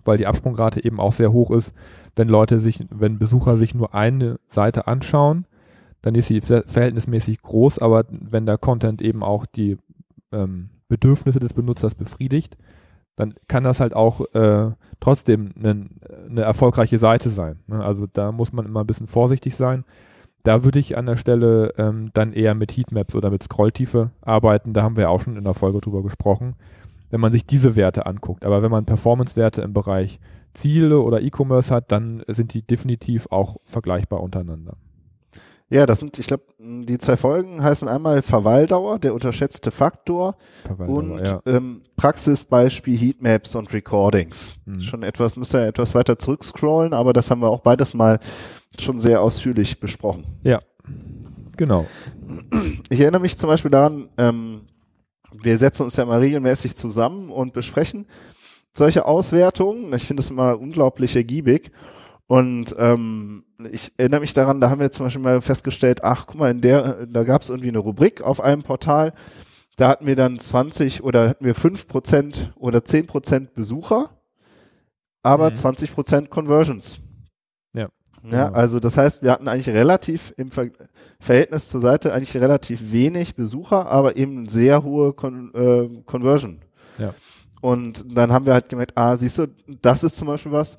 weil 0.04 0.18
die 0.18 0.28
Absprungrate 0.28 0.84
eben 0.84 1.00
auch 1.00 1.14
sehr 1.14 1.32
hoch 1.32 1.50
ist, 1.50 1.74
wenn 2.16 2.30
Leute 2.30 2.60
sich, 2.60 2.86
wenn 2.92 3.18
Besucher 3.18 3.58
sich 3.58 3.74
nur 3.74 3.96
eine 3.96 4.40
Seite 4.48 4.86
anschauen 4.88 5.48
dann 6.02 6.16
ist 6.16 6.28
sie 6.28 6.42
verhältnismäßig 6.42 7.42
groß, 7.42 7.80
aber 7.80 8.06
wenn 8.10 8.46
der 8.46 8.58
Content 8.58 9.02
eben 9.02 9.24
auch 9.24 9.46
die 9.46 9.78
ähm, 10.32 10.70
Bedürfnisse 10.88 11.40
des 11.40 11.54
Benutzers 11.54 11.96
befriedigt, 11.96 12.58
dann 13.16 13.34
kann 13.48 13.64
das 13.64 13.80
halt 13.80 13.96
auch 13.96 14.22
äh, 14.34 14.72
trotzdem 15.00 15.52
eine, 15.58 15.88
eine 16.30 16.42
erfolgreiche 16.42 16.98
Seite 16.98 17.30
sein. 17.30 17.60
Ne? 17.68 17.84
Also 17.84 18.06
da 18.12 18.32
muss 18.32 18.54
man 18.54 18.66
immer 18.66 18.82
ein 18.82 18.88
bisschen 18.88 19.08
vorsichtig 19.08 19.56
sein. 19.56 19.86
Da 20.44 20.64
würde 20.64 20.80
ich 20.80 20.98
an 20.98 21.08
der 21.08 21.18
Stelle 21.18 21.74
ähm, 21.78 22.12
dann 22.14 22.32
eher 22.32 22.56
mit 22.56 22.72
Heatmaps 22.78 23.16
oder 23.16 23.32
mit 23.32 23.44
Scrolltiefe 23.44 24.12
arbeiten. 24.22 24.74
Da 24.74 24.84
haben 24.84 24.96
wir 24.96 25.10
auch 25.10 25.22
schon 25.22 25.36
in 25.36 25.44
der 25.44 25.56
Folge 25.56 25.82
drüber 25.82 26.04
gesprochen, 26.04 26.56
wenn 27.10 27.20
man 27.20 27.32
sich 27.32 27.46
diese 27.46 27.76
Werte 27.76 28.06
anguckt. 28.06 28.46
Aber 28.46 28.62
wenn 28.62 28.72
man 28.72 28.86
Performance-Werte 28.86 29.62
im 29.62 29.74
Bereich 29.74 30.20
Ziele 30.54 31.02
oder 31.02 31.22
E-Commerce 31.22 31.74
hat, 31.74 31.92
dann 31.92 32.24
sind 32.28 32.54
die 32.54 32.62
definitiv 32.62 33.28
auch 33.32 33.58
vergleichbar 33.66 34.22
untereinander. 34.22 34.78
Ja, 35.70 35.86
das 35.86 36.00
sind, 36.00 36.18
ich 36.18 36.28
glaube, 36.28 36.46
die 36.60 36.98
zwei 36.98 37.18
Folgen 37.18 37.62
heißen 37.62 37.90
einmal 37.90 38.22
Verweildauer, 38.22 39.00
der 39.00 39.14
unterschätzte 39.14 39.70
Faktor 39.72 40.38
und 40.78 41.20
ja. 41.20 41.42
ähm, 41.46 41.82
Praxisbeispiel 41.98 42.98
Heatmaps 42.98 43.54
und 43.56 43.74
Recordings. 43.74 44.56
Mhm. 44.66 44.80
Schon 44.80 45.04
etwas, 45.04 45.36
müsst 45.36 45.54
ihr 45.54 45.68
etwas 45.68 45.94
weiter 45.94 46.18
zurückscrollen, 46.18 46.94
aber 46.94 47.12
das 47.12 47.30
haben 47.30 47.42
wir 47.42 47.50
auch 47.50 47.60
beides 47.60 47.94
mal 47.94 48.20
schon 48.80 49.00
sehr 49.00 49.22
ausführlich 49.22 49.80
besprochen. 49.82 50.26
Ja, 50.44 50.62
genau. 51.58 51.86
Ich 52.90 53.00
erinnere 53.02 53.22
mich 53.22 53.38
zum 53.38 53.50
Beispiel 53.50 53.72
daran, 53.72 54.10
ähm, 54.18 54.62
wir 55.34 55.58
setzen 55.58 55.84
uns 55.84 55.98
ja 55.98 56.06
mal 56.06 56.20
regelmäßig 56.20 56.76
zusammen 56.78 57.30
und 57.30 57.52
besprechen 57.52 58.06
solche 58.74 59.06
Auswertungen. 59.06 59.92
Ich 59.94 60.06
finde 60.06 60.22
es 60.22 60.30
immer 60.30 60.58
unglaublich 60.60 61.16
ergiebig. 61.16 61.72
Und 62.28 62.76
ähm, 62.78 63.46
ich 63.72 63.94
erinnere 63.98 64.20
mich 64.20 64.34
daran, 64.34 64.60
da 64.60 64.70
haben 64.70 64.82
wir 64.82 64.92
zum 64.92 65.06
Beispiel 65.06 65.22
mal 65.22 65.42
festgestellt, 65.42 66.04
ach, 66.04 66.28
guck 66.28 66.36
mal, 66.40 66.52
in 66.52 66.62
der, 66.62 67.06
da 67.06 67.24
gab 67.24 67.42
es 67.42 67.50
irgendwie 67.50 67.70
eine 67.70 67.80
Rubrik 67.80 68.22
auf 68.22 68.42
einem 68.42 68.64
Portal, 68.64 69.14
da 69.78 69.90
hatten 69.90 70.06
wir 70.06 70.16
dann 70.16 70.38
20 70.38 71.04
oder 71.04 71.30
hatten 71.30 71.46
wir 71.46 71.56
5% 71.56 72.54
oder 72.56 72.80
10% 72.80 73.48
Besucher, 73.54 74.10
aber 75.24 75.52
mhm. 75.52 75.56
20% 75.56 76.28
Conversions. 76.28 77.00
Ja. 77.74 77.88
Ja, 78.30 78.52
also 78.52 78.80
das 78.80 78.98
heißt, 78.98 79.22
wir 79.24 79.32
hatten 79.32 79.48
eigentlich 79.48 79.70
relativ 79.70 80.34
im 80.36 80.52
Ver 80.52 80.68
Verhältnis 81.20 81.70
zur 81.70 81.82
Seite 81.82 82.14
eigentlich 82.14 82.36
relativ 82.36 82.92
wenig 82.92 83.36
Besucher, 83.36 83.88
aber 83.88 84.18
eben 84.18 84.48
sehr 84.48 84.84
hohe 84.84 85.14
Con 85.14 85.52
äh, 85.56 86.04
Conversion. 86.06 86.60
Ja. 86.98 87.14
Und 87.62 88.06
dann 88.16 88.32
haben 88.32 88.46
wir 88.46 88.54
halt 88.54 88.70
gemerkt, 88.70 88.92
ah, 88.96 89.16
siehst 89.16 89.40
du, 89.40 89.48
das 89.82 90.04
ist 90.04 90.18
zum 90.18 90.28
Beispiel 90.28 90.52
was, 90.52 90.78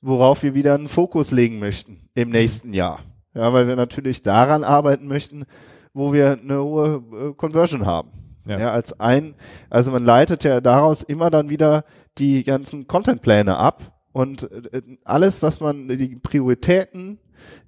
worauf 0.00 0.42
wir 0.42 0.54
wieder 0.54 0.74
einen 0.74 0.88
Fokus 0.88 1.30
legen 1.30 1.58
möchten 1.58 2.08
im 2.14 2.30
nächsten 2.30 2.72
Jahr. 2.72 3.00
Ja, 3.34 3.52
weil 3.52 3.68
wir 3.68 3.76
natürlich 3.76 4.22
daran 4.22 4.64
arbeiten 4.64 5.06
möchten, 5.06 5.44
wo 5.92 6.12
wir 6.12 6.38
eine 6.40 6.62
hohe 6.62 7.02
äh, 7.12 7.34
Conversion 7.34 7.86
haben. 7.86 8.10
Ja. 8.46 8.58
ja. 8.58 8.72
als 8.72 8.98
ein, 8.98 9.34
also 9.68 9.90
man 9.90 10.04
leitet 10.04 10.42
ja 10.42 10.60
daraus 10.60 11.02
immer 11.02 11.28
dann 11.28 11.50
wieder 11.50 11.84
die 12.16 12.44
ganzen 12.44 12.86
Contentpläne 12.86 13.56
ab 13.56 13.92
und 14.12 14.50
äh, 14.50 14.82
alles, 15.04 15.42
was 15.42 15.60
man, 15.60 15.86
die 15.88 16.16
Prioritäten 16.16 17.18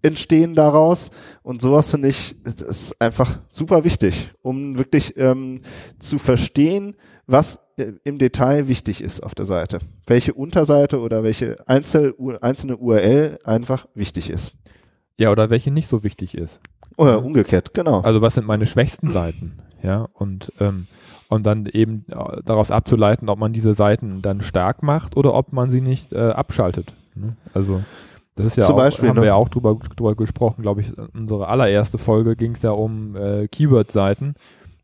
entstehen 0.02 0.54
daraus 0.54 1.10
und 1.42 1.60
sowas 1.60 1.90
finde 1.90 2.08
ich, 2.08 2.34
ist 2.44 3.00
einfach 3.00 3.40
super 3.48 3.84
wichtig, 3.84 4.32
um 4.42 4.78
wirklich 4.78 5.16
ähm, 5.16 5.60
zu 5.98 6.18
verstehen, 6.18 6.96
was 7.30 7.60
äh, 7.76 7.92
im 8.04 8.18
Detail 8.18 8.68
wichtig 8.68 9.02
ist 9.02 9.22
auf 9.22 9.34
der 9.34 9.46
Seite. 9.46 9.78
Welche 10.06 10.34
Unterseite 10.34 11.00
oder 11.00 11.22
welche 11.22 11.56
Einzel 11.68 12.14
einzelne 12.40 12.76
URL 12.76 13.38
einfach 13.44 13.86
wichtig 13.94 14.30
ist. 14.30 14.54
Ja, 15.16 15.30
oder 15.30 15.50
welche 15.50 15.70
nicht 15.70 15.88
so 15.88 16.02
wichtig 16.02 16.36
ist. 16.36 16.60
Oder 16.96 17.22
umgekehrt, 17.22 17.74
genau. 17.74 18.00
Also 18.00 18.20
was 18.20 18.34
sind 18.34 18.46
meine 18.46 18.66
schwächsten 18.66 19.10
Seiten? 19.10 19.58
Ja, 19.82 20.08
und, 20.12 20.52
ähm, 20.60 20.86
und 21.28 21.46
dann 21.46 21.66
eben 21.66 22.04
äh, 22.08 22.42
daraus 22.44 22.70
abzuleiten, 22.70 23.28
ob 23.28 23.38
man 23.38 23.52
diese 23.52 23.74
Seiten 23.74 24.20
dann 24.20 24.42
stark 24.42 24.82
macht 24.82 25.16
oder 25.16 25.34
ob 25.34 25.52
man 25.52 25.70
sie 25.70 25.80
nicht 25.80 26.12
äh, 26.12 26.30
abschaltet. 26.30 26.94
Ne? 27.14 27.36
Also 27.54 27.82
das 28.34 28.46
ist 28.46 28.56
ja 28.56 28.64
Zum 28.64 28.74
auch, 28.74 28.78
Beispiel, 28.78 29.08
haben 29.08 29.16
ne? 29.16 29.22
wir 29.22 29.28
ja 29.28 29.34
auch 29.34 29.48
drüber, 29.48 29.78
drüber 29.96 30.14
gesprochen, 30.14 30.62
glaube 30.62 30.82
ich, 30.82 30.92
unsere 31.14 31.48
allererste 31.48 31.98
Folge 31.98 32.36
ging 32.36 32.52
es 32.52 32.62
ja 32.62 32.70
um 32.70 33.16
äh, 33.16 33.48
Keyword-Seiten. 33.48 34.34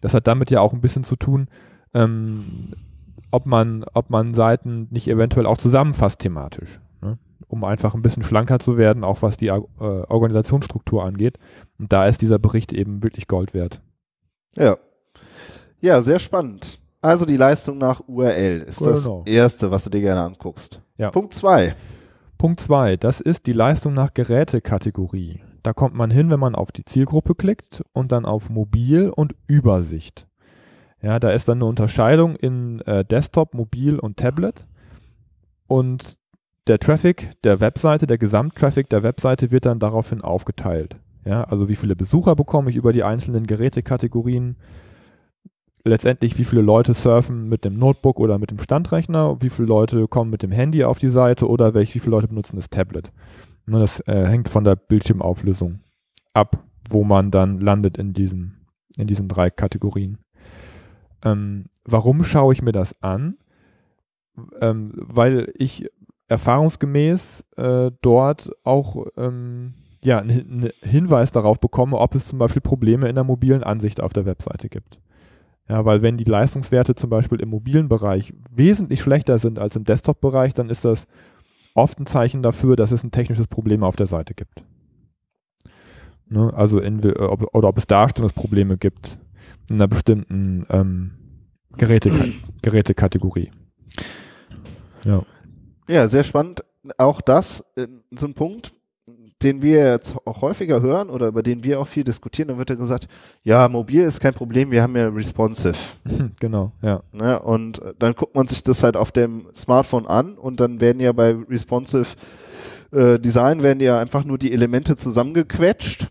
Das 0.00 0.14
hat 0.14 0.26
damit 0.26 0.50
ja 0.50 0.60
auch 0.60 0.72
ein 0.72 0.80
bisschen 0.80 1.04
zu 1.04 1.16
tun, 1.16 1.48
ähm, 1.96 2.72
ob 3.30 3.46
man, 3.46 3.84
ob 3.94 4.10
man 4.10 4.34
Seiten 4.34 4.88
nicht 4.90 5.08
eventuell 5.08 5.46
auch 5.46 5.56
zusammenfasst 5.58 6.20
thematisch, 6.20 6.80
ne? 7.02 7.18
um 7.48 7.64
einfach 7.64 7.94
ein 7.94 8.02
bisschen 8.02 8.22
schlanker 8.22 8.58
zu 8.58 8.76
werden, 8.76 9.02
auch 9.04 9.22
was 9.22 9.36
die 9.36 9.48
äh, 9.48 9.60
Organisationsstruktur 9.80 11.04
angeht. 11.04 11.38
Und 11.78 11.92
da 11.92 12.06
ist 12.06 12.22
dieser 12.22 12.38
Bericht 12.38 12.72
eben 12.72 13.02
wirklich 13.02 13.26
Gold 13.28 13.54
wert. 13.54 13.80
Ja. 14.56 14.76
Ja, 15.80 16.02
sehr 16.02 16.18
spannend. 16.18 16.78
Also 17.02 17.24
die 17.26 17.36
Leistung 17.36 17.78
nach 17.78 18.00
URL 18.06 18.62
ist 18.66 18.78
Genau. 18.78 19.22
das 19.24 19.32
erste, 19.32 19.70
was 19.70 19.84
du 19.84 19.90
dir 19.90 20.00
gerne 20.00 20.22
anguckst. 20.22 20.80
Ja. 20.96 21.10
Punkt 21.10 21.34
zwei. 21.34 21.74
Punkt 22.38 22.60
2, 22.60 22.98
das 22.98 23.20
ist 23.22 23.46
die 23.46 23.54
Leistung 23.54 23.94
nach 23.94 24.12
Gerätekategorie. 24.12 25.40
Da 25.62 25.72
kommt 25.72 25.94
man 25.94 26.10
hin, 26.10 26.28
wenn 26.28 26.38
man 26.38 26.54
auf 26.54 26.70
die 26.70 26.84
Zielgruppe 26.84 27.34
klickt 27.34 27.82
und 27.94 28.12
dann 28.12 28.26
auf 28.26 28.50
Mobil 28.50 29.08
und 29.08 29.34
Übersicht. 29.46 30.25
Ja, 31.06 31.20
da 31.20 31.30
ist 31.30 31.48
dann 31.48 31.58
eine 31.58 31.66
Unterscheidung 31.66 32.34
in 32.34 32.80
äh, 32.80 33.04
Desktop, 33.04 33.54
Mobil 33.54 33.96
und 33.96 34.16
Tablet. 34.16 34.66
Und 35.68 36.18
der 36.66 36.80
Traffic 36.80 37.30
der 37.44 37.60
Webseite, 37.60 38.08
der 38.08 38.18
Gesamttraffic 38.18 38.90
der 38.90 39.04
Webseite 39.04 39.52
wird 39.52 39.66
dann 39.66 39.78
daraufhin 39.78 40.20
aufgeteilt. 40.20 40.96
Ja, 41.24 41.44
also 41.44 41.68
wie 41.68 41.76
viele 41.76 41.94
Besucher 41.94 42.34
bekomme 42.34 42.70
ich 42.70 42.76
über 42.76 42.92
die 42.92 43.04
einzelnen 43.04 43.46
Gerätekategorien, 43.46 44.56
letztendlich 45.84 46.38
wie 46.38 46.44
viele 46.44 46.62
Leute 46.62 46.92
surfen 46.92 47.48
mit 47.48 47.64
dem 47.64 47.78
Notebook 47.78 48.18
oder 48.18 48.40
mit 48.40 48.50
dem 48.50 48.58
Standrechner, 48.58 49.40
wie 49.40 49.50
viele 49.50 49.68
Leute 49.68 50.08
kommen 50.08 50.32
mit 50.32 50.42
dem 50.42 50.50
Handy 50.50 50.82
auf 50.82 50.98
die 50.98 51.10
Seite 51.10 51.48
oder 51.48 51.72
welche, 51.72 51.94
wie 51.94 52.00
viele 52.00 52.16
Leute 52.16 52.26
benutzen 52.26 52.56
das 52.56 52.68
Tablet. 52.68 53.12
Ne, 53.66 53.78
das 53.78 54.00
äh, 54.08 54.26
hängt 54.26 54.48
von 54.48 54.64
der 54.64 54.74
Bildschirmauflösung 54.74 55.78
ab, 56.34 56.64
wo 56.90 57.04
man 57.04 57.30
dann 57.30 57.60
landet 57.60 57.96
in 57.96 58.12
diesen, 58.12 58.66
in 58.96 59.06
diesen 59.06 59.28
drei 59.28 59.50
Kategorien. 59.50 60.18
Ähm, 61.22 61.66
warum 61.84 62.24
schaue 62.24 62.52
ich 62.52 62.62
mir 62.62 62.72
das 62.72 63.02
an? 63.02 63.36
Ähm, 64.60 64.92
weil 64.96 65.52
ich 65.56 65.88
erfahrungsgemäß 66.28 67.44
äh, 67.56 67.90
dort 68.02 68.50
auch 68.64 69.06
ähm, 69.16 69.74
ja, 70.04 70.18
einen 70.18 70.70
Hinweis 70.82 71.32
darauf 71.32 71.60
bekomme, 71.60 71.98
ob 71.98 72.14
es 72.14 72.26
zum 72.26 72.38
Beispiel 72.38 72.62
Probleme 72.62 73.08
in 73.08 73.14
der 73.14 73.24
mobilen 73.24 73.62
Ansicht 73.62 74.00
auf 74.00 74.12
der 74.12 74.26
Webseite 74.26 74.68
gibt. 74.68 75.00
Ja, 75.68 75.84
weil 75.84 76.02
wenn 76.02 76.16
die 76.16 76.24
Leistungswerte 76.24 76.94
zum 76.94 77.10
Beispiel 77.10 77.40
im 77.40 77.48
mobilen 77.48 77.88
Bereich 77.88 78.32
wesentlich 78.50 79.00
schlechter 79.00 79.38
sind 79.38 79.58
als 79.58 79.74
im 79.74 79.84
Desktop-Bereich, 79.84 80.54
dann 80.54 80.70
ist 80.70 80.84
das 80.84 81.06
oft 81.74 81.98
ein 81.98 82.06
Zeichen 82.06 82.42
dafür, 82.42 82.76
dass 82.76 82.92
es 82.92 83.02
ein 83.02 83.10
technisches 83.10 83.48
Problem 83.48 83.82
auf 83.82 83.96
der 83.96 84.06
Seite 84.06 84.34
gibt. 84.34 84.62
Ne? 86.28 86.52
Also 86.54 86.78
in, 86.78 87.04
ob, 87.16 87.54
oder 87.54 87.68
ob 87.68 87.78
es 87.78 87.86
Darstellungsprobleme 87.86 88.78
gibt 88.78 89.18
einer 89.70 89.88
bestimmten 89.88 90.66
ähm, 90.70 91.12
Geräte, 91.76 92.32
Gerätekategorie. 92.62 93.50
Ja. 95.04 95.22
Ja, 95.88 96.08
sehr 96.08 96.24
spannend. 96.24 96.64
Auch 96.98 97.20
das, 97.20 97.64
äh, 97.76 97.86
so 98.10 98.26
ein 98.26 98.34
Punkt, 98.34 98.72
den 99.42 99.60
wir 99.60 99.92
jetzt 99.92 100.16
auch 100.24 100.40
häufiger 100.40 100.80
hören 100.80 101.10
oder 101.10 101.28
über 101.28 101.42
den 101.42 101.62
wir 101.62 101.78
auch 101.78 101.86
viel 101.86 102.04
diskutieren, 102.04 102.48
dann 102.48 102.58
wird 102.58 102.70
ja 102.70 102.76
gesagt, 102.76 103.06
ja, 103.42 103.68
mobil 103.68 104.02
ist 104.02 104.20
kein 104.20 104.32
Problem, 104.32 104.70
wir 104.70 104.82
haben 104.82 104.96
ja 104.96 105.08
responsive. 105.08 105.76
Genau, 106.40 106.72
ja. 106.82 107.02
Ne? 107.12 107.38
Und 107.40 107.82
äh, 107.82 107.94
dann 107.98 108.14
guckt 108.14 108.34
man 108.34 108.48
sich 108.48 108.62
das 108.62 108.82
halt 108.82 108.96
auf 108.96 109.12
dem 109.12 109.48
Smartphone 109.54 110.06
an 110.06 110.38
und 110.38 110.60
dann 110.60 110.80
werden 110.80 111.00
ja 111.00 111.12
bei 111.12 111.36
responsive 111.48 112.16
äh, 112.92 113.18
Design 113.18 113.62
werden 113.62 113.80
ja 113.80 113.98
einfach 113.98 114.24
nur 114.24 114.38
die 114.38 114.52
Elemente 114.52 114.96
zusammengequetscht 114.96 116.08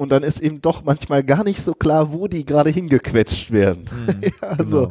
und 0.00 0.10
dann 0.10 0.22
ist 0.22 0.40
eben 0.40 0.62
doch 0.62 0.82
manchmal 0.82 1.22
gar 1.22 1.44
nicht 1.44 1.62
so 1.62 1.74
klar, 1.74 2.10
wo 2.14 2.26
die 2.26 2.46
gerade 2.46 2.70
hingequetscht 2.70 3.50
werden. 3.50 3.84
Mhm, 3.92 4.22
ja, 4.40 4.48
also 4.48 4.88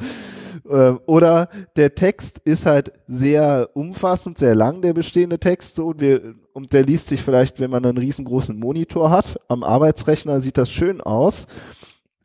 genau. 0.63 0.91
äh, 0.91 0.99
oder 1.07 1.49
der 1.75 1.95
Text 1.95 2.39
ist 2.45 2.67
halt 2.67 2.91
sehr 3.07 3.71
umfassend, 3.73 4.37
sehr 4.37 4.53
lang, 4.53 4.83
der 4.83 4.93
bestehende 4.93 5.39
Text, 5.39 5.73
so 5.73 5.87
und, 5.87 5.99
wir, 5.99 6.35
und 6.53 6.73
der 6.73 6.83
liest 6.83 7.07
sich 7.07 7.23
vielleicht, 7.23 7.59
wenn 7.59 7.71
man 7.71 7.83
einen 7.85 7.97
riesengroßen 7.97 8.55
Monitor 8.55 9.09
hat, 9.09 9.39
am 9.47 9.63
Arbeitsrechner 9.63 10.41
sieht 10.41 10.59
das 10.59 10.69
schön 10.69 11.01
aus, 11.01 11.47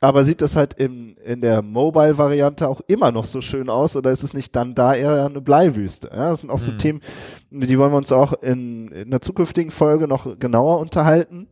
aber 0.01 0.27
sieht 0.27 0.43
das 0.43 0.55
halt 0.55 0.75
in, 0.75 1.17
in 1.25 1.41
der 1.41 1.63
Mobile-Variante 1.63 2.69
auch 2.69 2.83
immer 2.87 3.13
noch 3.13 3.25
so 3.25 3.41
schön 3.41 3.71
aus 3.71 3.97
oder 3.97 4.11
ist 4.11 4.25
es 4.25 4.35
nicht 4.35 4.55
dann 4.55 4.75
da 4.75 4.95
eher 4.95 5.25
eine 5.25 5.41
Bleiwüste? 5.41 6.11
Ja, 6.15 6.29
das 6.29 6.43
sind 6.43 6.51
auch 6.51 6.59
so 6.59 6.73
Mhm. 6.73 6.79
Themen, 6.79 7.01
die 7.51 7.79
wollen 7.79 7.93
wir 7.93 7.97
uns 7.97 8.13
auch 8.13 8.35
in, 8.43 8.89
in 8.89 9.07
einer 9.07 9.23
zukünftigen 9.23 9.71
Folge 9.71 10.07
noch 10.07 10.39
genauer 10.39 10.81
unterhalten. 10.81 11.49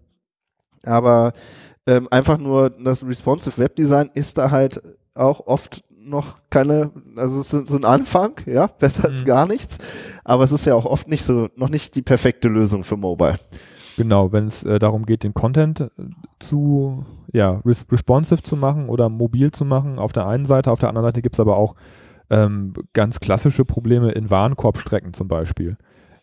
Aber 0.85 1.33
ähm, 1.87 2.09
einfach 2.11 2.39
nur 2.39 2.71
das 2.71 3.05
Responsive 3.05 3.59
Webdesign 3.59 4.11
ist 4.15 4.39
da 4.39 4.51
halt 4.51 4.83
auch 5.15 5.47
oft 5.47 5.83
noch 6.05 6.41
keine, 6.51 6.91
also 7.17 7.41
es 7.41 7.53
ist 7.53 7.69
so 7.69 7.77
ein 7.77 7.85
Anfang, 7.85 8.33
ja, 8.47 8.67
besser 8.79 9.09
als 9.09 9.21
Mhm. 9.23 9.27
gar 9.27 9.47
nichts. 9.47 9.79
Aber 10.25 10.45
es 10.45 10.53
ist 10.53 10.67
ja 10.67 10.75
auch 10.75 10.87
oft 10.87 11.09
nicht 11.09 11.25
so, 11.25 11.49
noch 11.57 11.69
nicht 11.69 11.95
die 11.95 12.03
perfekte 12.03 12.49
Lösung 12.49 12.85
für 12.85 12.97
Mobile. 12.97 13.39
Genau, 13.97 14.33
wenn 14.33 14.47
es 14.47 14.65
äh, 14.65 14.79
darum 14.79 15.05
geht, 15.05 15.23
den 15.23 15.35
Content 15.35 15.81
äh, 15.81 15.89
zu, 16.39 17.05
ja, 17.33 17.61
res 17.65 17.85
responsive 17.91 18.43
zu 18.43 18.57
machen 18.57 18.89
oder 18.89 19.09
mobil 19.09 19.51
zu 19.51 19.65
machen, 19.65 19.99
auf 19.99 20.13
der 20.13 20.27
einen 20.27 20.47
Seite, 20.47 20.71
auf 20.73 20.79
der 20.81 20.89
anderen 20.89 21.09
Seite 21.09 21.23
gibt 21.23 21.37
es 21.37 21.41
aber 21.41 21.57
auch 21.57 21.75
ähm, 22.31 22.73
ganz 22.95 23.21
klassische 23.21 23.65
Probleme 23.65 24.13
in 24.13 24.31
Warenkorbstrecken 24.31 25.13
zum 25.13 25.29
Beispiel. 25.29 25.77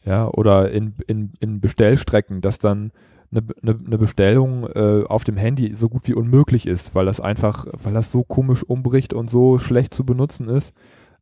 Ja, 0.03 0.27
oder 0.29 0.71
in, 0.71 0.95
in, 1.07 1.33
in 1.39 1.59
Bestellstrecken, 1.61 2.41
dass 2.41 2.57
dann 2.57 2.91
eine, 3.31 3.43
eine, 3.61 3.79
eine 3.85 3.97
Bestellung 3.97 4.67
äh, 4.67 5.03
auf 5.07 5.23
dem 5.23 5.37
Handy 5.37 5.75
so 5.75 5.89
gut 5.89 6.07
wie 6.07 6.13
unmöglich 6.13 6.67
ist, 6.67 6.95
weil 6.95 7.05
das 7.05 7.21
einfach, 7.21 7.67
weil 7.71 7.93
das 7.93 8.11
so 8.11 8.23
komisch 8.23 8.63
umbricht 8.63 9.13
und 9.13 9.29
so 9.29 9.59
schlecht 9.59 9.93
zu 9.93 10.05
benutzen 10.05 10.49
ist, 10.49 10.73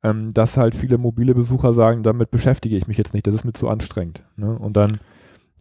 ähm, 0.03 0.33
dass 0.33 0.57
halt 0.57 0.75
viele 0.75 0.97
mobile 0.97 1.35
Besucher 1.35 1.73
sagen, 1.73 2.03
damit 2.03 2.31
beschäftige 2.31 2.75
ich 2.75 2.87
mich 2.87 2.97
jetzt 2.97 3.13
nicht, 3.13 3.27
das 3.27 3.35
ist 3.35 3.45
mir 3.45 3.53
zu 3.53 3.67
anstrengend. 3.67 4.23
Ne? 4.35 4.57
Und 4.57 4.77
dann 4.77 4.99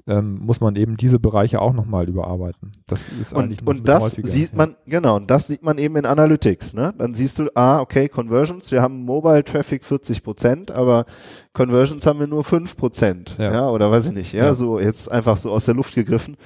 ähm, 0.09 0.39
muss 0.41 0.61
man 0.61 0.77
eben 0.77 0.97
diese 0.97 1.19
Bereiche 1.19 1.61
auch 1.61 1.73
nochmal 1.73 2.09
überarbeiten. 2.09 2.73
Das 2.87 3.09
ist 3.21 3.35
eigentlich 3.35 3.61
Und, 3.63 3.79
und 3.79 3.89
das 3.89 4.13
sieht 4.13 4.51
ja. 4.51 4.57
man, 4.57 4.77
genau, 4.87 5.17
und 5.17 5.31
das 5.31 5.49
sieht 5.49 5.63
man 5.63 5.79
eben 5.79 5.97
in 5.97 6.07
Analytics, 6.07 6.75
ne? 6.75 6.95
Dann 6.97 7.15
siehst 7.15 7.39
du, 7.39 7.51
ah, 7.55 7.81
okay, 7.81 8.09
Conversions, 8.09 8.71
wir 8.71 8.83
haben 8.83 9.05
Mobile 9.05 9.43
Traffic 9.43 9.85
40 9.85 10.23
Prozent, 10.23 10.71
aber 10.71 11.07
Conversions 11.53 12.07
haben 12.07 12.21
wir 12.21 12.27
nur 12.29 12.45
5 12.45 12.77
Prozent, 12.77 13.37
ja. 13.39 13.53
Ja. 13.53 13.71
oder 13.71 13.91
weiß 13.91 14.07
ich 14.07 14.13
nicht, 14.13 14.33
ja, 14.33 14.47
Ja. 14.47 14.55
so 14.55 14.79
jetzt 14.79 15.11
einfach 15.11 15.37
so 15.37 15.51
aus 15.51 15.65
der 15.65 15.75
Luft 15.75 15.95
gegriffen. 15.95 16.37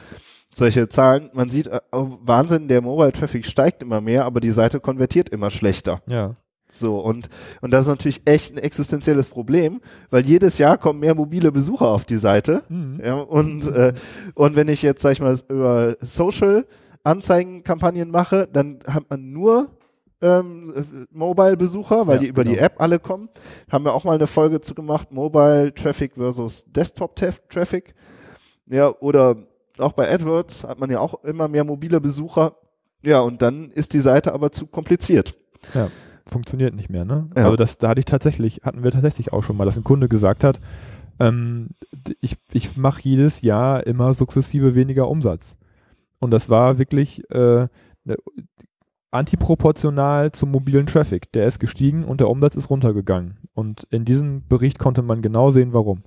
Solche 0.52 0.88
Zahlen, 0.88 1.30
man 1.32 1.48
sieht, 1.48 1.70
oh, 1.92 2.18
Wahnsinn, 2.22 2.66
der 2.66 2.80
Mobile 2.80 3.12
Traffic 3.12 3.46
steigt 3.46 3.82
immer 3.82 4.00
mehr, 4.00 4.24
aber 4.24 4.40
die 4.40 4.50
Seite 4.50 4.80
konvertiert 4.80 5.28
immer 5.28 5.50
schlechter. 5.50 6.00
Ja, 6.06 6.34
So, 6.70 6.98
und, 7.00 7.28
und 7.60 7.72
das 7.72 7.82
ist 7.82 7.88
natürlich 7.90 8.22
echt 8.24 8.54
ein 8.54 8.58
existenzielles 8.58 9.28
Problem, 9.28 9.80
weil 10.10 10.24
jedes 10.24 10.58
Jahr 10.58 10.78
kommen 10.78 11.00
mehr 11.00 11.14
mobile 11.14 11.52
Besucher 11.52 11.88
auf 11.88 12.04
die 12.04 12.18
Seite. 12.18 12.62
Mhm. 12.68 13.00
Ja, 13.04 13.14
und, 13.14 13.66
äh, 13.66 13.92
und 14.34 14.56
wenn 14.56 14.68
ich 14.68 14.82
jetzt, 14.82 15.02
sag 15.02 15.12
ich 15.12 15.20
mal, 15.20 15.38
über 15.48 15.96
Social 16.00 16.66
Anzeigenkampagnen 17.02 18.10
mache, 18.10 18.48
dann 18.52 18.78
hat 18.86 19.08
man 19.08 19.32
nur 19.32 19.70
ähm, 20.20 20.74
äh, 20.76 20.82
Mobile-Besucher, 21.10 22.06
weil 22.06 22.16
Ja, 22.16 22.20
die 22.20 22.26
über 22.28 22.44
die 22.44 22.52
genau. 22.52 22.62
App 22.64 22.74
alle 22.78 22.98
kommen. 22.98 23.28
Haben 23.70 23.84
wir 23.84 23.94
auch 23.94 24.04
mal 24.04 24.14
eine 24.14 24.26
Folge 24.26 24.60
zu 24.60 24.74
gemacht, 24.74 25.10
Mobile 25.10 25.72
Traffic 25.74 26.14
versus 26.14 26.64
Desktop 26.66 27.16
Traffic. 27.16 27.94
Ja, 28.66 28.94
oder 29.00 29.36
auch 29.78 29.92
bei 29.92 30.12
AdWords 30.12 30.64
hat 30.64 30.78
man 30.78 30.90
ja 30.90 31.00
auch 31.00 31.24
immer 31.24 31.48
mehr 31.48 31.64
mobile 31.64 32.00
Besucher. 32.00 32.56
Ja, 33.02 33.20
und 33.20 33.40
dann 33.40 33.70
ist 33.70 33.94
die 33.94 34.00
Seite 34.00 34.34
aber 34.34 34.52
zu 34.52 34.66
kompliziert. 34.66 35.34
Funktioniert 36.30 36.74
nicht 36.74 36.90
mehr, 36.90 37.04
ne? 37.04 37.28
Ja. 37.36 37.44
Also 37.44 37.56
das, 37.56 37.78
da 37.78 37.88
hatte 37.88 38.00
ich 38.00 38.06
tatsächlich, 38.06 38.62
hatten 38.64 38.82
wir 38.82 38.90
tatsächlich 38.90 39.32
auch 39.32 39.42
schon 39.42 39.56
mal, 39.56 39.64
dass 39.64 39.76
ein 39.76 39.84
Kunde 39.84 40.08
gesagt 40.08 40.44
hat, 40.44 40.60
ähm, 41.18 41.68
ich, 42.20 42.36
ich 42.52 42.76
mache 42.76 43.02
jedes 43.02 43.42
Jahr 43.42 43.86
immer 43.86 44.14
sukzessive 44.14 44.74
weniger 44.74 45.08
Umsatz. 45.08 45.56
Und 46.18 46.30
das 46.30 46.48
war 46.48 46.78
wirklich 46.78 47.28
äh, 47.30 47.66
ne- 48.04 48.16
antiproportional 49.10 50.32
zum 50.32 50.50
mobilen 50.50 50.86
Traffic. 50.86 51.32
Der 51.32 51.46
ist 51.46 51.58
gestiegen 51.58 52.04
und 52.04 52.20
der 52.20 52.28
Umsatz 52.28 52.54
ist 52.54 52.70
runtergegangen. 52.70 53.38
Und 53.54 53.86
in 53.90 54.04
diesem 54.04 54.46
Bericht 54.46 54.78
konnte 54.78 55.02
man 55.02 55.22
genau 55.22 55.50
sehen, 55.50 55.72
warum. 55.72 56.02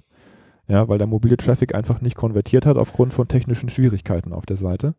Ja, 0.67 0.87
weil 0.87 0.97
der 0.97 1.07
mobile 1.07 1.35
Traffic 1.35 1.75
einfach 1.75 1.99
nicht 1.99 2.15
konvertiert 2.15 2.65
hat 2.65 2.77
aufgrund 2.77 3.11
von 3.11 3.27
technischen 3.27 3.67
Schwierigkeiten 3.69 4.31
auf 4.31 4.45
der 4.45 4.55
Seite. 4.55 4.95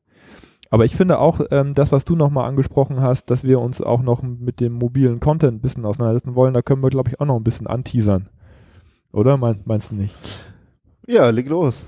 Aber 0.71 0.85
ich 0.85 0.97
finde 0.97 1.19
auch, 1.19 1.41
ähm, 1.51 1.75
das, 1.75 1.93
was 1.93 2.05
du 2.05 2.17
nochmal 2.17 2.49
angesprochen 2.49 3.01
hast, 3.01 3.31
dass 3.31 3.45
wir 3.45 3.61
uns 3.61 3.81
auch 3.81 4.03
noch 4.03 4.23
mit 4.23 4.61
dem 4.61 4.73
mobilen 4.73 5.21
Content 5.21 5.59
ein 5.59 5.61
bisschen 5.61 5.85
auseinandersetzen 5.85 6.35
wollen, 6.35 6.55
da 6.55 6.63
können 6.63 6.83
wir, 6.83 6.91
glaube 6.91 7.11
ich, 7.11 7.21
auch 7.21 7.27
noch 7.27 7.37
ein 7.37 7.45
bisschen 7.45 7.67
anteasern. 7.67 8.29
Oder 9.13 9.37
mein, 9.37 9.61
meinst 9.65 9.93
du 9.93 9.97
nicht? 9.97 10.15
Ja, 11.07 11.31
leg 11.31 11.49
los. 11.49 11.85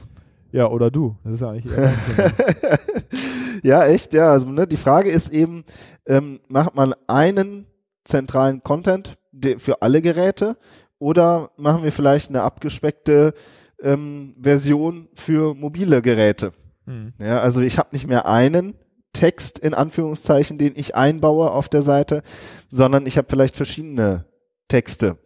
Ja, 0.52 0.68
oder 0.68 0.90
du. 0.90 1.16
Das 1.24 1.34
ist 1.34 1.40
ja 1.40 1.50
eigentlich 1.50 1.72
Ja, 3.62 3.84
echt, 3.86 4.14
ja. 4.14 4.30
Also 4.30 4.48
ne, 4.48 4.66
die 4.66 4.76
Frage 4.76 5.10
ist 5.10 5.32
eben, 5.32 5.64
ähm, 6.06 6.40
macht 6.48 6.74
man 6.74 6.94
einen 7.06 7.66
zentralen 8.04 8.62
Content 8.62 9.18
für 9.58 9.82
alle 9.82 10.02
Geräte 10.02 10.56
oder 10.98 11.50
machen 11.56 11.82
wir 11.82 11.92
vielleicht 11.92 12.30
eine 12.30 12.42
abgespeckte 12.42 13.34
ähm, 13.82 14.34
Version 14.40 15.08
für 15.14 15.54
mobile 15.54 16.00
Geräte? 16.00 16.52
Hm. 16.86 17.12
Ja, 17.20 17.40
also 17.40 17.60
ich 17.60 17.78
habe 17.78 17.90
nicht 17.92 18.06
mehr 18.06 18.26
einen 18.26 18.74
Text 19.12 19.58
in 19.58 19.74
Anführungszeichen, 19.74 20.58
den 20.58 20.74
ich 20.76 20.94
einbaue 20.94 21.50
auf 21.50 21.68
der 21.68 21.82
Seite, 21.82 22.22
sondern 22.68 23.06
ich 23.06 23.16
habe 23.18 23.28
vielleicht 23.30 23.56
verschiedene 23.56 24.26
Texte, 24.68 25.18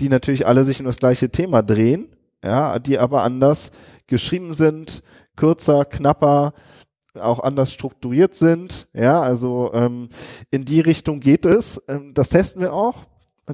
die 0.00 0.08
natürlich 0.08 0.46
alle 0.46 0.64
sich 0.64 0.80
um 0.80 0.86
das 0.86 0.98
gleiche 0.98 1.30
Thema 1.30 1.62
drehen, 1.62 2.08
ja, 2.44 2.78
die 2.78 2.98
aber 2.98 3.22
anders 3.22 3.70
geschrieben 4.06 4.54
sind, 4.54 5.02
kürzer, 5.36 5.84
knapper, 5.84 6.52
auch 7.14 7.40
anders 7.40 7.72
strukturiert 7.72 8.34
sind. 8.34 8.88
Ja, 8.92 9.20
also 9.20 9.70
ähm, 9.72 10.08
in 10.50 10.64
die 10.64 10.80
Richtung 10.80 11.20
geht 11.20 11.46
es. 11.46 11.80
Ähm, 11.88 12.12
das 12.14 12.28
testen 12.28 12.60
wir 12.62 12.72
auch. 12.72 13.06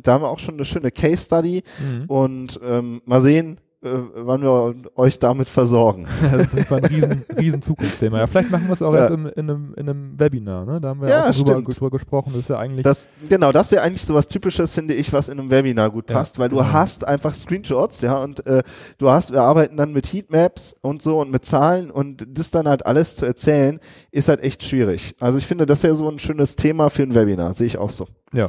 Da 0.02 0.14
haben 0.14 0.22
wir 0.22 0.28
auch 0.28 0.38
schon 0.38 0.54
eine 0.54 0.64
schöne 0.64 0.90
Case 0.90 1.24
Study 1.24 1.62
Mhm. 1.80 2.04
und 2.06 2.60
ähm, 2.62 3.00
mal 3.04 3.20
sehen, 3.20 3.60
wann 3.84 4.42
wir 4.42 4.74
euch 4.96 5.18
damit 5.18 5.48
versorgen. 5.48 6.06
Das 6.34 6.52
ist 6.54 6.72
ein 6.72 6.84
riesen, 6.86 7.24
riesen 7.38 7.62
Zukunftsthema. 7.62 8.18
Ja, 8.18 8.26
vielleicht 8.26 8.50
machen 8.50 8.66
wir 8.66 8.72
es 8.72 8.82
auch 8.82 8.92
Ja. 8.94 9.00
erst 9.00 9.10
im, 9.12 9.26
in, 9.26 9.50
einem, 9.50 9.74
in 9.76 9.88
einem 9.88 10.18
Webinar, 10.18 10.64
ne? 10.64 10.80
Da 10.80 10.88
haben 10.88 11.00
wir 11.02 11.08
Ja, 11.08 11.28
auch 11.28 11.34
drüber, 11.34 11.62
drüber 11.62 11.90
gesprochen. 11.90 12.30
Das 12.32 12.42
ist 12.42 12.48
ja 12.50 12.58
eigentlich. 12.58 12.82
Das, 12.82 13.06
genau, 13.28 13.52
das 13.52 13.70
wäre 13.70 13.82
eigentlich 13.82 14.02
so 14.02 14.14
was 14.14 14.26
Typisches, 14.26 14.72
finde 14.72 14.94
ich, 14.94 15.12
was 15.12 15.28
in 15.28 15.38
einem 15.38 15.50
Webinar 15.50 15.90
gut 15.90 16.08
Ja, 16.10 16.16
passt, 16.16 16.38
weil 16.38 16.48
du 16.48 16.56
genau. 16.56 16.72
hast 16.72 17.06
einfach 17.06 17.34
Screenshots, 17.34 18.00
ja, 18.00 18.18
und 18.18 18.44
äh, 18.46 18.62
du 18.98 19.10
hast, 19.10 19.32
wir 19.32 19.42
arbeiten 19.42 19.76
dann 19.76 19.92
mit 19.92 20.06
Heatmaps 20.12 20.74
und 20.80 21.02
so 21.02 21.20
und 21.20 21.30
mit 21.30 21.44
Zahlen 21.44 21.90
und 21.90 22.26
das 22.28 22.50
dann 22.50 22.66
halt 22.68 22.86
alles 22.86 23.16
zu 23.16 23.26
erzählen, 23.26 23.78
ist 24.10 24.28
halt 24.28 24.42
echt 24.42 24.62
schwierig. 24.62 25.14
Also 25.20 25.38
ich 25.38 25.46
finde, 25.46 25.66
das 25.66 25.82
wäre 25.82 25.94
so 25.94 26.08
ein 26.08 26.18
schönes 26.18 26.56
Thema 26.56 26.88
für 26.90 27.02
ein 27.02 27.14
Webinar, 27.14 27.52
sehe 27.54 27.66
ich 27.66 27.78
auch 27.78 27.90
so. 27.90 28.06
da 28.32 28.48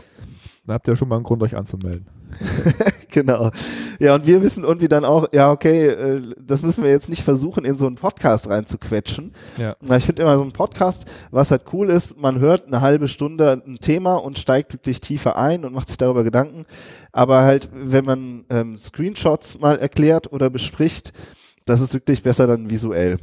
habt 0.74 0.88
ihr 0.88 0.96
schon 0.96 1.08
mal 1.10 1.16
einen 1.16 1.24
Grund, 1.24 1.44
euch 1.44 1.56
anzumelden. 1.56 2.08
Genau. 3.16 3.50
Ja, 3.98 4.14
und 4.16 4.28
wir 4.28 4.42
wissen 4.42 4.66
irgendwie 4.66 4.90
dann 4.90 5.06
auch, 5.06 5.30
ja, 5.32 5.50
okay, 5.50 5.88
äh, 5.88 6.22
das 6.38 6.64
müssen 6.64 6.84
wir 6.84 6.92
jetzt 6.92 7.08
nicht 7.08 7.24
versuchen, 7.24 7.64
in 7.64 7.78
so 7.78 7.88
einen 7.88 7.96
Podcast 7.96 8.50
reinzuquetschen. 8.50 9.32
Ja. 9.58 9.78
Ich 9.96 10.06
finde 10.06 10.24
immer 10.24 10.36
so 10.36 10.44
ein 10.44 10.52
Podcast, 10.52 11.06
was 11.32 11.50
halt 11.50 11.62
cool 11.72 11.90
ist, 11.90 12.18
man 12.18 12.40
hört 12.40 12.66
eine 12.66 12.82
halbe 12.82 13.08
Stunde 13.08 13.62
ein 13.66 13.78
Thema 13.80 14.16
und 14.16 14.38
steigt 14.38 14.74
wirklich 14.74 15.00
tiefer 15.00 15.38
ein 15.38 15.64
und 15.64 15.74
macht 15.74 15.88
sich 15.88 15.96
darüber 15.98 16.26
Gedanken. 16.26 16.66
Aber 17.14 17.44
halt, 17.44 17.70
wenn 17.74 18.04
man 18.04 18.44
ähm, 18.50 18.76
Screenshots 18.76 19.60
mal 19.60 19.78
erklärt 19.78 20.34
oder 20.34 20.50
bespricht, 20.50 21.14
das 21.66 21.80
ist 21.80 21.94
wirklich 21.94 22.22
besser 22.22 22.48
dann 22.48 22.70
visuell. 22.70 23.18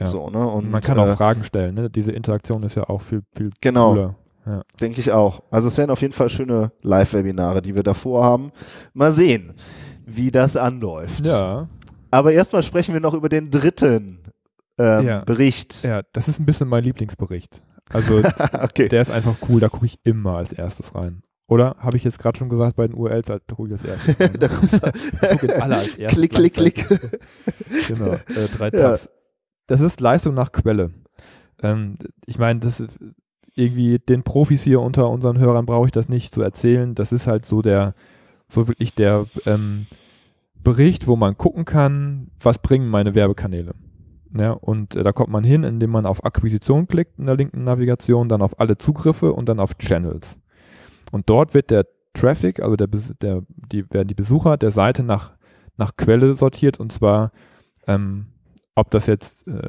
Ja. 0.00 0.06
So, 0.06 0.30
ne? 0.30 0.44
Und 0.46 0.70
man 0.70 0.80
kann 0.80 0.96
äh, 0.96 1.02
auch 1.02 1.16
Fragen 1.16 1.44
stellen, 1.44 1.74
ne? 1.74 1.90
Diese 1.90 2.12
Interaktion 2.12 2.62
ist 2.62 2.76
ja 2.76 2.88
auch 2.88 3.02
viel, 3.02 3.22
viel 3.36 3.50
Genau. 3.60 3.90
cooler. 3.92 4.14
Denke 4.80 5.00
ich 5.00 5.10
auch. 5.12 5.42
Also 5.50 5.68
es 5.68 5.76
wären 5.78 5.90
auf 5.90 6.02
jeden 6.02 6.12
Fall 6.12 6.28
schöne 6.28 6.72
Live-Webinare, 6.82 7.62
die 7.62 7.74
wir 7.74 7.82
davor 7.82 8.24
haben. 8.24 8.52
Mal 8.92 9.12
sehen, 9.12 9.54
wie 10.06 10.30
das 10.30 10.56
anläuft. 10.56 11.24
Ja, 11.26 11.68
Aber 12.10 12.32
erstmal 12.32 12.62
sprechen 12.62 12.92
wir 12.92 13.00
noch 13.00 13.14
über 13.14 13.28
den 13.28 13.50
dritten 13.50 14.20
ähm, 14.78 15.06
Ja. 15.06 15.24
Bericht. 15.24 15.82
ja, 15.84 16.02
das 16.12 16.28
ist 16.28 16.38
ein 16.40 16.46
bisschen 16.46 16.68
mein 16.68 16.84
Lieblingsbericht. 16.84 17.62
Also 17.90 18.18
okay. 18.62 18.88
der 18.88 19.02
ist 19.02 19.10
einfach 19.10 19.36
cool, 19.48 19.60
da 19.60 19.68
gucke 19.68 19.86
ich 19.86 19.98
immer 20.04 20.36
als 20.36 20.52
erstes 20.52 20.94
rein. 20.94 21.22
Oder 21.46 21.76
habe 21.78 21.96
ich 21.98 22.04
jetzt 22.04 22.18
gerade 22.18 22.38
schon 22.38 22.48
gesagt, 22.48 22.76
bei 22.76 22.86
den 22.86 22.96
URLs, 22.96 23.26
da 23.26 23.38
gucke 23.38 23.66
ich 23.66 23.72
als 23.72 23.84
erstes 23.84 24.18
rein. 24.20 24.36
Da 24.40 24.46
Ich 24.46 25.28
gucke 25.40 25.46
in 25.52 25.62
alle 25.62 25.76
als 25.76 25.96
erstes. 25.98 26.18
klick, 26.18 26.32
klick, 26.34 26.54
klick. 26.54 27.18
Genau, 27.88 28.12
äh, 28.12 28.48
drei 28.56 28.68
Ja. 28.70 28.80
Tabs. 28.90 29.08
Das 29.66 29.80
ist 29.80 30.00
Leistung 30.00 30.34
nach 30.34 30.52
Quelle. 30.52 30.90
Ähm, 31.62 31.94
ich 32.26 32.38
meine, 32.38 32.60
das 32.60 32.80
ist 32.80 32.98
irgendwie 33.54 33.98
den 33.98 34.22
Profis 34.22 34.62
hier 34.62 34.80
unter 34.80 35.08
unseren 35.08 35.38
Hörern 35.38 35.66
brauche 35.66 35.86
ich 35.86 35.92
das 35.92 36.08
nicht 36.08 36.32
zu 36.32 36.42
erzählen. 36.42 36.94
Das 36.94 37.12
ist 37.12 37.26
halt 37.26 37.44
so 37.44 37.62
der, 37.62 37.94
so 38.48 38.68
wirklich 38.68 38.94
der 38.94 39.26
ähm, 39.46 39.86
Bericht, 40.62 41.06
wo 41.06 41.16
man 41.16 41.36
gucken 41.36 41.64
kann, 41.64 42.28
was 42.40 42.58
bringen 42.58 42.88
meine 42.88 43.14
Werbekanäle. 43.14 43.74
Ja, 44.36 44.52
und 44.52 44.96
äh, 44.96 45.02
da 45.04 45.12
kommt 45.12 45.30
man 45.30 45.44
hin, 45.44 45.62
indem 45.62 45.90
man 45.90 46.06
auf 46.06 46.24
Akquisition 46.24 46.88
klickt 46.88 47.18
in 47.18 47.26
der 47.26 47.36
linken 47.36 47.64
Navigation, 47.64 48.28
dann 48.28 48.42
auf 48.42 48.58
alle 48.58 48.76
Zugriffe 48.78 49.32
und 49.32 49.48
dann 49.48 49.60
auf 49.60 49.78
Channels. 49.78 50.40
Und 51.12 51.30
dort 51.30 51.54
wird 51.54 51.70
der 51.70 51.86
Traffic, 52.14 52.60
also 52.60 52.74
der, 52.76 52.88
der, 53.20 53.42
die, 53.48 53.84
werden 53.92 54.08
die 54.08 54.14
Besucher 54.14 54.56
der 54.56 54.72
Seite 54.72 55.04
nach, 55.04 55.32
nach 55.76 55.96
Quelle 55.96 56.34
sortiert 56.34 56.80
und 56.80 56.90
zwar, 56.90 57.30
ähm, 57.86 58.26
ob 58.74 58.90
das 58.90 59.06
jetzt 59.06 59.46
äh, 59.46 59.68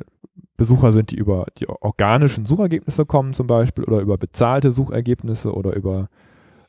Besucher 0.57 0.91
sind, 0.91 1.11
die 1.11 1.17
über 1.17 1.45
die 1.57 1.67
organischen 1.67 2.45
Suchergebnisse 2.45 3.05
kommen 3.05 3.33
zum 3.33 3.47
Beispiel 3.47 3.83
oder 3.83 3.99
über 3.99 4.17
bezahlte 4.17 4.71
Suchergebnisse 4.71 5.53
oder 5.53 5.75
über 5.75 6.07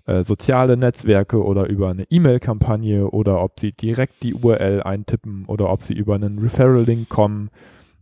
äh, 0.06 0.24
soziale 0.24 0.76
Netzwerke 0.76 1.42
oder 1.42 1.68
über 1.68 1.90
eine 1.90 2.04
E-Mail-Kampagne 2.10 3.08
oder 3.10 3.42
ob 3.42 3.60
sie 3.60 3.72
direkt 3.72 4.22
die 4.22 4.34
URL 4.34 4.82
eintippen 4.82 5.44
oder 5.46 5.70
ob 5.70 5.82
sie 5.82 5.94
über 5.94 6.14
einen 6.14 6.38
Referral-Link 6.38 7.08
kommen. 7.08 7.50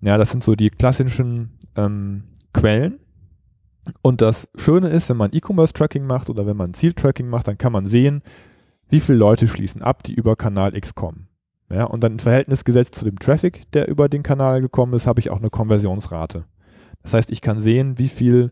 Ja, 0.01 0.19
das 0.19 0.31
sind 0.31 0.43
so 0.43 0.55
die 0.55 0.71
klassischen 0.71 1.59
ähm, 1.77 2.25
Quellen. 2.53 2.99
Und 4.01 4.23
das 4.23 4.49
Schöne 4.57 4.89
ist, 4.89 5.11
wenn 5.11 5.17
man 5.19 5.31
E-Commerce-Tracking 5.33 6.07
macht 6.07 6.31
oder 6.31 6.47
wenn 6.47 6.57
man 6.57 6.73
Ziel-Tracking 6.73 7.29
macht, 7.29 7.49
dann 7.49 7.59
kann 7.59 7.73
man 7.73 7.87
sehen, 7.87 8.23
wie 8.89 9.01
viele 9.01 9.19
Leute 9.19 9.49
schließen 9.49 9.83
ab, 9.83 10.03
die 10.03 10.15
über 10.15 10.37
Kanal 10.37 10.77
X 10.77 10.95
kommen. 10.95 11.29
Ja, 11.71 11.85
und 11.85 12.05
dann 12.05 12.13
im 12.13 12.19
Verhältnis 12.19 12.65
gesetzt 12.65 12.95
zu 12.95 13.05
dem 13.05 13.19
Traffic, 13.19 13.71
der 13.73 13.89
über 13.89 14.09
den 14.09 14.23
Kanal 14.23 14.61
gekommen 14.61 14.95
ist, 14.95 15.07
habe 15.07 15.21
ich 15.21 15.31
auch 15.31 15.39
eine 15.39 15.51
Konversionsrate. 15.51 16.45
Das 17.03 17.15
heißt, 17.15 17.31
ich 17.31 17.41
kann 17.41 17.61
sehen, 17.61 17.99
wie 17.99 18.09
viel 18.09 18.51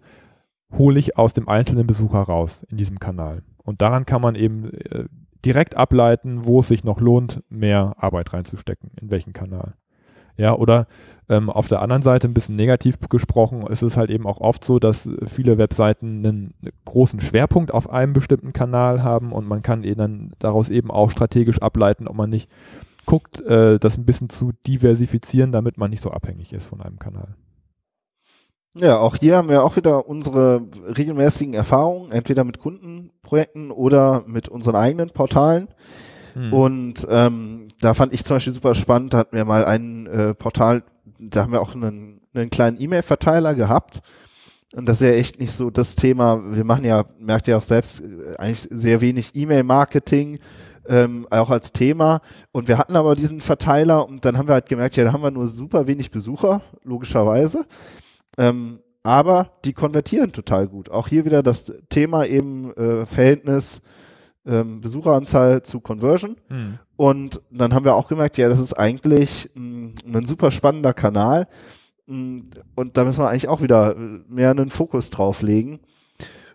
hole 0.72 0.98
ich 0.98 1.18
aus 1.18 1.32
dem 1.32 1.48
einzelnen 1.48 1.86
Besucher 1.86 2.20
raus 2.20 2.64
in 2.70 2.78
diesem 2.78 2.98
Kanal. 2.98 3.42
Und 3.58 3.82
daran 3.82 4.06
kann 4.06 4.22
man 4.22 4.34
eben 4.34 4.72
äh, 4.72 5.04
direkt 5.44 5.76
ableiten, 5.76 6.44
wo 6.44 6.60
es 6.60 6.68
sich 6.68 6.84
noch 6.84 7.00
lohnt, 7.00 7.42
mehr 7.48 7.94
Arbeit 7.98 8.32
reinzustecken, 8.32 8.90
in 9.00 9.10
welchen 9.10 9.32
Kanal. 9.32 9.74
Ja, 10.36 10.54
oder 10.54 10.86
ähm, 11.28 11.50
auf 11.50 11.68
der 11.68 11.82
anderen 11.82 12.02
Seite 12.02 12.26
ein 12.26 12.34
bisschen 12.34 12.56
negativ 12.56 12.98
gesprochen, 13.10 13.66
ist 13.66 13.82
es 13.82 13.98
halt 13.98 14.10
eben 14.10 14.26
auch 14.26 14.40
oft 14.40 14.64
so, 14.64 14.78
dass 14.78 15.08
viele 15.26 15.58
Webseiten 15.58 16.24
einen 16.24 16.54
großen 16.86 17.20
Schwerpunkt 17.20 17.72
auf 17.74 17.90
einem 17.90 18.14
bestimmten 18.14 18.54
Kanal 18.54 19.02
haben 19.02 19.32
und 19.32 19.46
man 19.46 19.62
kann 19.62 19.84
eben 19.84 19.98
dann 19.98 20.32
daraus 20.38 20.70
eben 20.70 20.90
auch 20.90 21.10
strategisch 21.10 21.60
ableiten, 21.60 22.08
ob 22.08 22.16
man 22.16 22.30
nicht 22.30 22.48
guckt, 23.06 23.40
äh, 23.40 23.78
das 23.78 23.98
ein 23.98 24.04
bisschen 24.04 24.28
zu 24.28 24.52
diversifizieren, 24.66 25.52
damit 25.52 25.78
man 25.78 25.90
nicht 25.90 26.02
so 26.02 26.10
abhängig 26.10 26.52
ist 26.52 26.66
von 26.66 26.80
einem 26.80 26.98
Kanal. 26.98 27.36
Ja, 28.74 28.98
auch 28.98 29.16
hier 29.16 29.36
haben 29.36 29.50
wir 29.50 29.64
auch 29.64 29.76
wieder 29.76 30.08
unsere 30.08 30.62
regelmäßigen 30.96 31.52
Erfahrungen, 31.52 32.10
entweder 32.10 32.42
mit 32.44 32.58
Kundenprojekten 32.58 33.70
oder 33.70 34.24
mit 34.26 34.48
unseren 34.48 34.76
eigenen 34.76 35.10
Portalen. 35.10 35.68
Hm. 36.32 36.52
Und 36.52 37.06
ähm, 37.10 37.68
da 37.80 37.92
fand 37.92 38.14
ich 38.14 38.24
zum 38.24 38.36
Beispiel 38.36 38.54
super 38.54 38.74
spannend, 38.74 39.12
da 39.12 39.18
hatten 39.18 39.36
wir 39.36 39.44
mal 39.44 39.66
ein 39.66 40.06
äh, 40.06 40.34
Portal, 40.34 40.84
da 41.18 41.42
haben 41.42 41.52
wir 41.52 41.60
auch 41.60 41.74
einen, 41.74 42.22
einen 42.32 42.48
kleinen 42.48 42.80
E-Mail-Verteiler 42.80 43.54
gehabt. 43.54 44.00
Und 44.74 44.88
das 44.88 45.02
ist 45.02 45.06
ja 45.06 45.14
echt 45.14 45.38
nicht 45.38 45.52
so 45.52 45.68
das 45.68 45.96
Thema. 45.96 46.40
Wir 46.56 46.64
machen 46.64 46.84
ja, 46.84 47.04
merkt 47.18 47.46
ihr 47.48 47.58
auch 47.58 47.62
selbst, 47.62 48.00
äh, 48.00 48.36
eigentlich 48.38 48.68
sehr 48.70 49.02
wenig 49.02 49.32
E-Mail-Marketing, 49.34 50.38
ähm, 50.88 51.26
auch 51.30 51.50
als 51.50 51.72
Thema. 51.72 52.20
Und 52.52 52.68
wir 52.68 52.78
hatten 52.78 52.96
aber 52.96 53.14
diesen 53.14 53.40
Verteiler 53.40 54.08
und 54.08 54.24
dann 54.24 54.36
haben 54.36 54.48
wir 54.48 54.54
halt 54.54 54.68
gemerkt, 54.68 54.96
ja, 54.96 55.04
da 55.04 55.12
haben 55.12 55.22
wir 55.22 55.30
nur 55.30 55.46
super 55.46 55.86
wenig 55.86 56.10
Besucher, 56.10 56.62
logischerweise. 56.84 57.64
Ähm, 58.38 58.80
aber 59.02 59.50
die 59.64 59.72
konvertieren 59.72 60.32
total 60.32 60.68
gut. 60.68 60.90
Auch 60.90 61.08
hier 61.08 61.24
wieder 61.24 61.42
das 61.42 61.72
Thema 61.88 62.24
eben 62.24 62.72
äh, 62.74 63.04
Verhältnis 63.04 63.82
ähm, 64.46 64.80
Besucheranzahl 64.80 65.62
zu 65.62 65.80
Conversion. 65.80 66.36
Hm. 66.48 66.78
Und 66.96 67.40
dann 67.50 67.74
haben 67.74 67.84
wir 67.84 67.94
auch 67.94 68.08
gemerkt, 68.08 68.38
ja, 68.38 68.48
das 68.48 68.60
ist 68.60 68.74
eigentlich 68.74 69.50
mh, 69.54 69.92
ein 70.06 70.26
super 70.26 70.50
spannender 70.50 70.92
Kanal. 70.92 71.48
Mh, 72.06 72.44
Und 72.74 72.96
da 72.96 73.04
müssen 73.04 73.20
wir 73.20 73.28
eigentlich 73.28 73.48
auch 73.48 73.62
wieder 73.62 73.96
äh, 73.96 74.20
mehr 74.28 74.50
einen 74.50 74.70
Fokus 74.70 75.10
drauf 75.10 75.42
legen. 75.42 75.80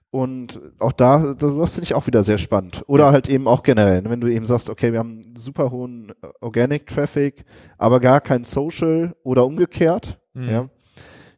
Und 0.09 0.61
auch 0.79 0.93
da, 0.93 1.33
das, 1.33 1.55
das 1.55 1.73
finde 1.73 1.83
ich 1.83 1.93
auch 1.93 2.07
wieder 2.07 2.23
sehr 2.23 2.37
spannend. 2.37 2.83
Oder 2.87 3.05
Ja. 3.07 3.11
halt 3.11 3.27
eben 3.29 3.47
auch 3.47 3.61
generell, 3.63 4.01
ne, 4.01 4.09
wenn 4.09 4.21
du 4.21 4.27
eben 4.27 4.45
sagst, 4.45 4.69
okay, 4.69 4.93
wir 4.93 4.99
haben 4.99 5.21
super 5.35 5.69
hohen 5.69 6.11
äh, 6.21 6.27
Organic 6.41 6.87
Traffic, 6.87 7.43
aber 7.77 7.99
gar 7.99 8.21
kein 8.21 8.45
Social 8.45 9.15
oder 9.23 9.45
umgekehrt. 9.45 10.19
Mhm. 10.33 10.49
Ja. 10.49 10.69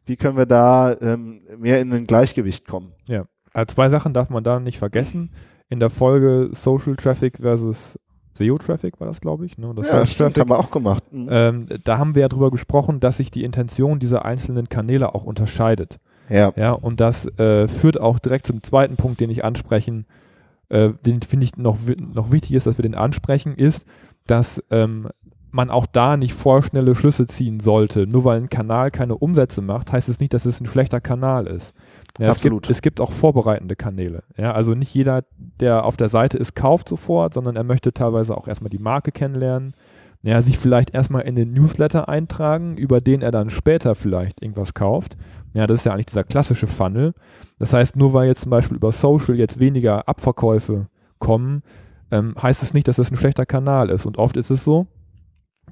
Wie 0.04 0.16
können 0.16 0.36
wir 0.36 0.46
da 0.46 0.96
ähm, 1.00 1.42
mehr 1.58 1.80
in 1.80 1.92
ein 1.92 2.04
Gleichgewicht 2.06 2.66
kommen? 2.66 2.92
Äh, 3.08 3.66
zwei 3.66 3.88
Sachen 3.88 4.14
darf 4.14 4.30
man 4.30 4.44
da 4.44 4.60
nicht 4.60 4.78
vergessen. 4.78 5.30
In 5.68 5.80
der 5.80 5.90
Folge 5.90 6.50
Social 6.52 6.96
Traffic 6.96 7.38
versus 7.38 7.98
SEO-Traffic 8.34 9.00
war 9.00 9.08
das, 9.08 9.20
glaube 9.20 9.46
ich. 9.46 9.58
Ne? 9.58 9.68
Oder 9.68 9.82
Ja, 9.82 10.06
stimmt, 10.06 10.38
haben 10.38 10.48
wir 10.50 10.58
auch 10.58 10.70
gemacht. 10.70 11.02
Mhm. 11.12 11.28
Ähm, 11.30 11.66
da 11.84 11.98
haben 11.98 12.14
wir 12.14 12.22
ja 12.22 12.28
drüber 12.28 12.50
gesprochen, 12.52 13.00
dass 13.00 13.16
sich 13.16 13.30
die 13.32 13.42
Intention 13.44 13.98
dieser 13.98 14.24
einzelnen 14.24 14.68
Kanäle 14.68 15.14
auch 15.14 15.24
unterscheidet. 15.24 15.98
Ja. 16.28 16.52
Ja, 16.56 16.72
und 16.72 17.00
das 17.00 17.26
äh, 17.38 17.68
führt 17.68 18.00
auch 18.00 18.18
direkt 18.18 18.46
zum 18.46 18.62
zweiten 18.62 18.96
Punkt, 18.96 19.20
den 19.20 19.30
ich 19.30 19.44
ansprechen, 19.44 20.06
äh, 20.68 20.90
den 21.04 21.22
finde 21.22 21.44
ich 21.44 21.56
noch, 21.56 21.78
noch 21.98 22.30
wichtig 22.30 22.52
ist, 22.52 22.66
dass 22.66 22.78
wir 22.78 22.82
den 22.82 22.94
ansprechen, 22.94 23.54
ist, 23.54 23.86
dass 24.26 24.62
ähm, 24.70 25.08
man 25.52 25.70
auch 25.70 25.86
da 25.86 26.16
nicht 26.16 26.34
vorschnelle 26.34 26.94
Schlüsse 26.94 27.26
ziehen 27.26 27.60
sollte. 27.60 28.06
Nur 28.06 28.24
weil 28.24 28.40
ein 28.40 28.50
Kanal 28.50 28.90
keine 28.90 29.16
Umsätze 29.16 29.62
macht, 29.62 29.92
heißt 29.92 30.08
es 30.08 30.20
nicht, 30.20 30.32
dass 30.32 30.44
es 30.44 30.60
ein 30.60 30.66
schlechter 30.66 31.00
Kanal 31.00 31.46
ist. 31.46 31.74
Ja, 32.18 32.26
es, 32.26 32.36
Absolut. 32.36 32.62
gibt, 32.62 32.70
es 32.70 32.82
gibt 32.82 33.00
auch 33.00 33.12
vorbereitende 33.12 33.76
Kanäle. 33.76 34.22
Ja, 34.36 34.52
also 34.52 34.74
nicht 34.74 34.94
jeder, 34.94 35.24
der 35.60 35.84
auf 35.84 35.96
der 35.96 36.08
Seite 36.08 36.38
ist, 36.38 36.54
kauft 36.54 36.88
sofort, 36.88 37.34
sondern 37.34 37.56
er 37.56 37.64
möchte 37.64 37.92
teilweise 37.92 38.36
auch 38.36 38.46
erstmal 38.46 38.70
die 38.70 38.78
Marke 38.78 39.12
kennenlernen. 39.12 39.74
Ja, 40.22 40.42
sich 40.42 40.58
vielleicht 40.58 40.90
erstmal 40.90 41.22
in 41.22 41.34
den 41.34 41.52
Newsletter 41.54 42.08
eintragen, 42.08 42.76
über 42.76 43.00
den 43.00 43.22
er 43.22 43.30
dann 43.30 43.48
später 43.48 43.94
vielleicht 43.94 44.42
irgendwas 44.42 44.74
kauft. 44.74 45.16
Ja, 45.54 45.66
das 45.66 45.78
ist 45.78 45.84
ja 45.86 45.92
eigentlich 45.92 46.06
dieser 46.06 46.24
klassische 46.24 46.66
Funnel. 46.66 47.14
Das 47.58 47.72
heißt, 47.72 47.96
nur 47.96 48.12
weil 48.12 48.28
jetzt 48.28 48.42
zum 48.42 48.50
Beispiel 48.50 48.76
über 48.76 48.92
Social 48.92 49.36
jetzt 49.36 49.60
weniger 49.60 50.08
Abverkäufe 50.08 50.88
kommen, 51.18 51.62
ähm, 52.10 52.34
heißt 52.40 52.62
es 52.62 52.74
nicht, 52.74 52.86
dass 52.86 52.96
das 52.96 53.10
ein 53.10 53.16
schlechter 53.16 53.46
Kanal 53.46 53.88
ist. 53.88 54.04
Und 54.04 54.18
oft 54.18 54.36
ist 54.36 54.50
es 54.50 54.62
so, 54.62 54.86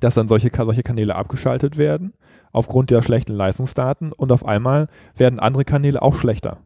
dass 0.01 0.15
dann 0.15 0.29
solche, 0.29 0.51
solche 0.55 0.83
Kanäle 0.83 1.15
abgeschaltet 1.15 1.77
werden, 1.77 2.15
aufgrund 2.53 2.91
der 2.91 3.03
schlechten 3.03 3.35
Leistungsdaten 3.35 4.13
und 4.13 4.33
auf 4.33 4.47
einmal 4.47 4.89
werden 5.15 5.41
andere 5.41 5.65
Kanäle 5.65 6.01
auch 6.01 6.15
schlechter. 6.15 6.59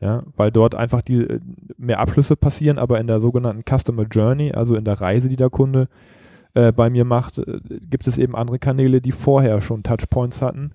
Ja, 0.00 0.22
weil 0.34 0.50
dort 0.50 0.74
einfach 0.74 1.02
die 1.02 1.22
äh, 1.22 1.40
mehr 1.76 2.00
Abschlüsse 2.00 2.34
passieren, 2.34 2.78
aber 2.78 2.98
in 2.98 3.06
der 3.06 3.20
sogenannten 3.20 3.64
Customer 3.68 4.04
Journey, 4.04 4.52
also 4.52 4.74
in 4.74 4.86
der 4.86 4.98
Reise, 4.98 5.28
die 5.28 5.36
der 5.36 5.50
Kunde 5.50 5.88
äh, 6.54 6.72
bei 6.72 6.90
mir 6.90 7.04
macht, 7.04 7.38
äh, 7.38 7.60
gibt 7.68 8.06
es 8.06 8.18
eben 8.18 8.34
andere 8.34 8.58
Kanäle, 8.58 9.00
die 9.00 9.12
vorher 9.12 9.60
schon 9.60 9.82
Touchpoints 9.82 10.42
hatten 10.42 10.72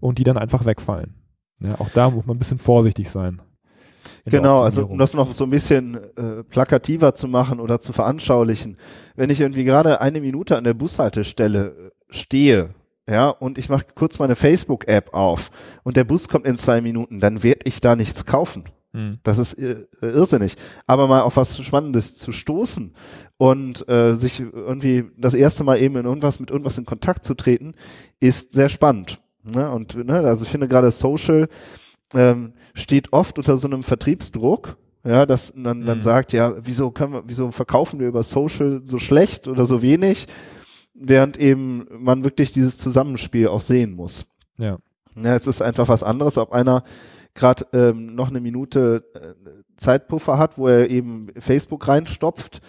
und 0.00 0.18
die 0.18 0.24
dann 0.24 0.38
einfach 0.38 0.64
wegfallen. 0.64 1.14
Ja, 1.60 1.80
auch 1.80 1.90
da 1.90 2.10
muss 2.10 2.26
man 2.26 2.36
ein 2.36 2.38
bisschen 2.38 2.58
vorsichtig 2.58 3.10
sein. 3.10 3.42
Genau, 4.24 4.62
also 4.62 4.86
um 4.86 4.98
das 4.98 5.14
noch 5.14 5.32
so 5.32 5.44
ein 5.44 5.50
bisschen 5.50 5.94
äh, 6.16 6.44
plakativer 6.44 7.14
zu 7.14 7.28
machen 7.28 7.60
oder 7.60 7.80
zu 7.80 7.92
veranschaulichen. 7.92 8.76
Wenn 9.16 9.30
ich 9.30 9.40
irgendwie 9.40 9.64
gerade 9.64 10.00
eine 10.00 10.20
Minute 10.20 10.56
an 10.56 10.64
der 10.64 10.74
Bushaltestelle 10.74 11.66
äh, 11.68 11.90
stehe, 12.10 12.70
ja, 13.08 13.30
und 13.30 13.56
ich 13.56 13.68
mache 13.70 13.86
kurz 13.94 14.18
meine 14.18 14.36
Facebook-App 14.36 15.14
auf 15.14 15.50
und 15.82 15.96
der 15.96 16.04
Bus 16.04 16.28
kommt 16.28 16.46
in 16.46 16.56
zwei 16.56 16.80
Minuten, 16.80 17.20
dann 17.20 17.42
werde 17.42 17.60
ich 17.64 17.80
da 17.80 17.96
nichts 17.96 18.26
kaufen. 18.26 18.64
Hm. 18.92 19.18
Das 19.22 19.38
ist 19.38 19.54
äh, 19.54 19.86
irrsinnig. 20.00 20.54
Aber 20.86 21.08
mal 21.08 21.20
auf 21.22 21.36
was 21.36 21.62
Spannendes 21.62 22.16
zu 22.16 22.32
stoßen 22.32 22.94
und 23.36 23.88
äh, 23.88 24.14
sich 24.14 24.40
irgendwie 24.40 25.04
das 25.16 25.34
erste 25.34 25.64
Mal 25.64 25.80
eben 25.80 25.96
in 25.96 26.06
irgendwas 26.06 26.40
mit 26.40 26.50
irgendwas 26.50 26.78
in 26.78 26.86
Kontakt 26.86 27.24
zu 27.24 27.34
treten, 27.34 27.74
ist 28.20 28.52
sehr 28.52 28.68
spannend. 28.68 29.20
Ne? 29.42 29.70
Und 29.70 29.94
ne, 29.94 30.20
also 30.20 30.44
ich 30.44 30.50
finde 30.50 30.68
gerade 30.68 30.90
Social 30.90 31.48
ähm, 32.14 32.54
steht 32.74 33.12
oft 33.12 33.38
unter 33.38 33.56
so 33.56 33.68
einem 33.68 33.82
Vertriebsdruck. 33.82 34.76
Ja, 35.04 35.26
dass 35.26 35.54
man 35.54 35.86
dann 35.86 35.98
Mhm. 35.98 36.02
sagt, 36.02 36.32
ja, 36.32 36.54
wieso 36.60 36.90
können 36.90 37.12
wir, 37.12 37.22
wieso 37.26 37.50
verkaufen 37.52 38.00
wir 38.00 38.08
über 38.08 38.22
Social 38.24 38.80
so 38.84 38.98
schlecht 38.98 39.46
oder 39.46 39.64
so 39.64 39.80
wenig, 39.80 40.26
während 40.94 41.38
eben 41.38 41.86
man 41.98 42.24
wirklich 42.24 42.50
dieses 42.52 42.78
Zusammenspiel 42.78 43.46
auch 43.48 43.60
sehen 43.60 43.92
muss. 43.92 44.26
Ja. 44.58 44.78
Ja, 45.16 45.34
es 45.34 45.46
ist 45.46 45.62
einfach 45.62 45.88
was 45.88 46.02
anderes, 46.02 46.36
ob 46.36 46.52
einer 46.52 46.82
gerade 47.38 47.66
ähm, 47.72 48.14
noch 48.14 48.28
eine 48.28 48.40
Minute 48.40 49.04
äh, 49.14 49.50
Zeitpuffer 49.76 50.38
hat, 50.38 50.58
wo 50.58 50.68
er 50.68 50.90
eben 50.90 51.28
Facebook 51.38 51.88
reinstopft 51.88 52.60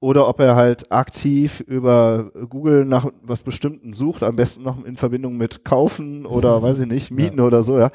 oder 0.00 0.28
ob 0.28 0.40
er 0.40 0.54
halt 0.54 0.92
aktiv 0.92 1.60
über 1.60 2.30
Google 2.50 2.84
nach 2.84 3.06
was 3.22 3.42
Bestimmten 3.42 3.94
sucht, 3.94 4.22
am 4.22 4.36
besten 4.36 4.62
noch 4.62 4.84
in 4.84 4.96
Verbindung 4.96 5.36
mit 5.36 5.64
Kaufen 5.64 6.26
oder 6.26 6.62
weiß 6.62 6.80
ich 6.80 6.86
nicht, 6.86 7.10
Mieten 7.10 7.40
oder 7.40 7.62
so, 7.62 7.78
ja. 7.78 7.90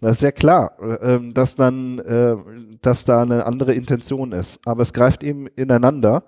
Das 0.00 0.16
ist 0.16 0.22
ja 0.22 0.32
klar, 0.32 0.72
äh, 0.80 1.14
ähm, 1.14 1.34
dass 1.34 1.54
dann, 1.54 1.98
äh, 2.00 2.36
dass 2.80 3.04
da 3.04 3.22
eine 3.22 3.46
andere 3.46 3.74
Intention 3.74 4.32
ist. 4.32 4.60
Aber 4.66 4.82
es 4.82 4.92
greift 4.92 5.22
eben 5.22 5.46
ineinander. 5.48 6.24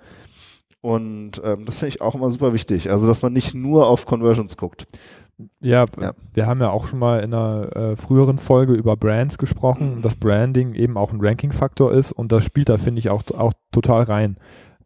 Und 0.85 1.40
ähm, 1.42 1.64
das 1.64 1.79
finde 1.79 1.94
ich 1.94 2.03
auch 2.03 2.14
immer 2.14 2.31
super 2.31 2.53
wichtig. 2.53 2.90
Also, 2.90 3.07
dass 3.07 3.23
man 3.23 3.33
nicht 3.33 3.55
nur 3.55 3.88
auf 3.88 4.05
Conversions 4.05 4.59
guckt. 4.59 4.85
Ja, 5.61 5.87
Ja. 5.99 6.12
wir 6.35 6.47
haben 6.47 6.61
ja 6.61 6.68
auch 6.68 6.87
schon 6.87 6.99
mal 6.99 7.20
in 7.20 7.33
einer 7.33 7.75
äh, 7.75 7.97
früheren 7.97 8.37
Folge 8.37 8.75
über 8.75 8.94
Brands 8.94 9.38
gesprochen, 9.38 9.97
Mhm. 9.97 10.03
dass 10.03 10.14
Branding 10.16 10.75
eben 10.75 10.99
auch 10.99 11.11
ein 11.11 11.20
Ranking-Faktor 11.23 11.90
ist 11.92 12.12
und 12.12 12.33
das 12.33 12.44
spielt 12.44 12.68
da, 12.68 12.77
finde 12.77 12.99
ich, 12.99 13.09
auch, 13.09 13.23
auch 13.35 13.53
total 13.73 14.03
rein. 14.03 14.37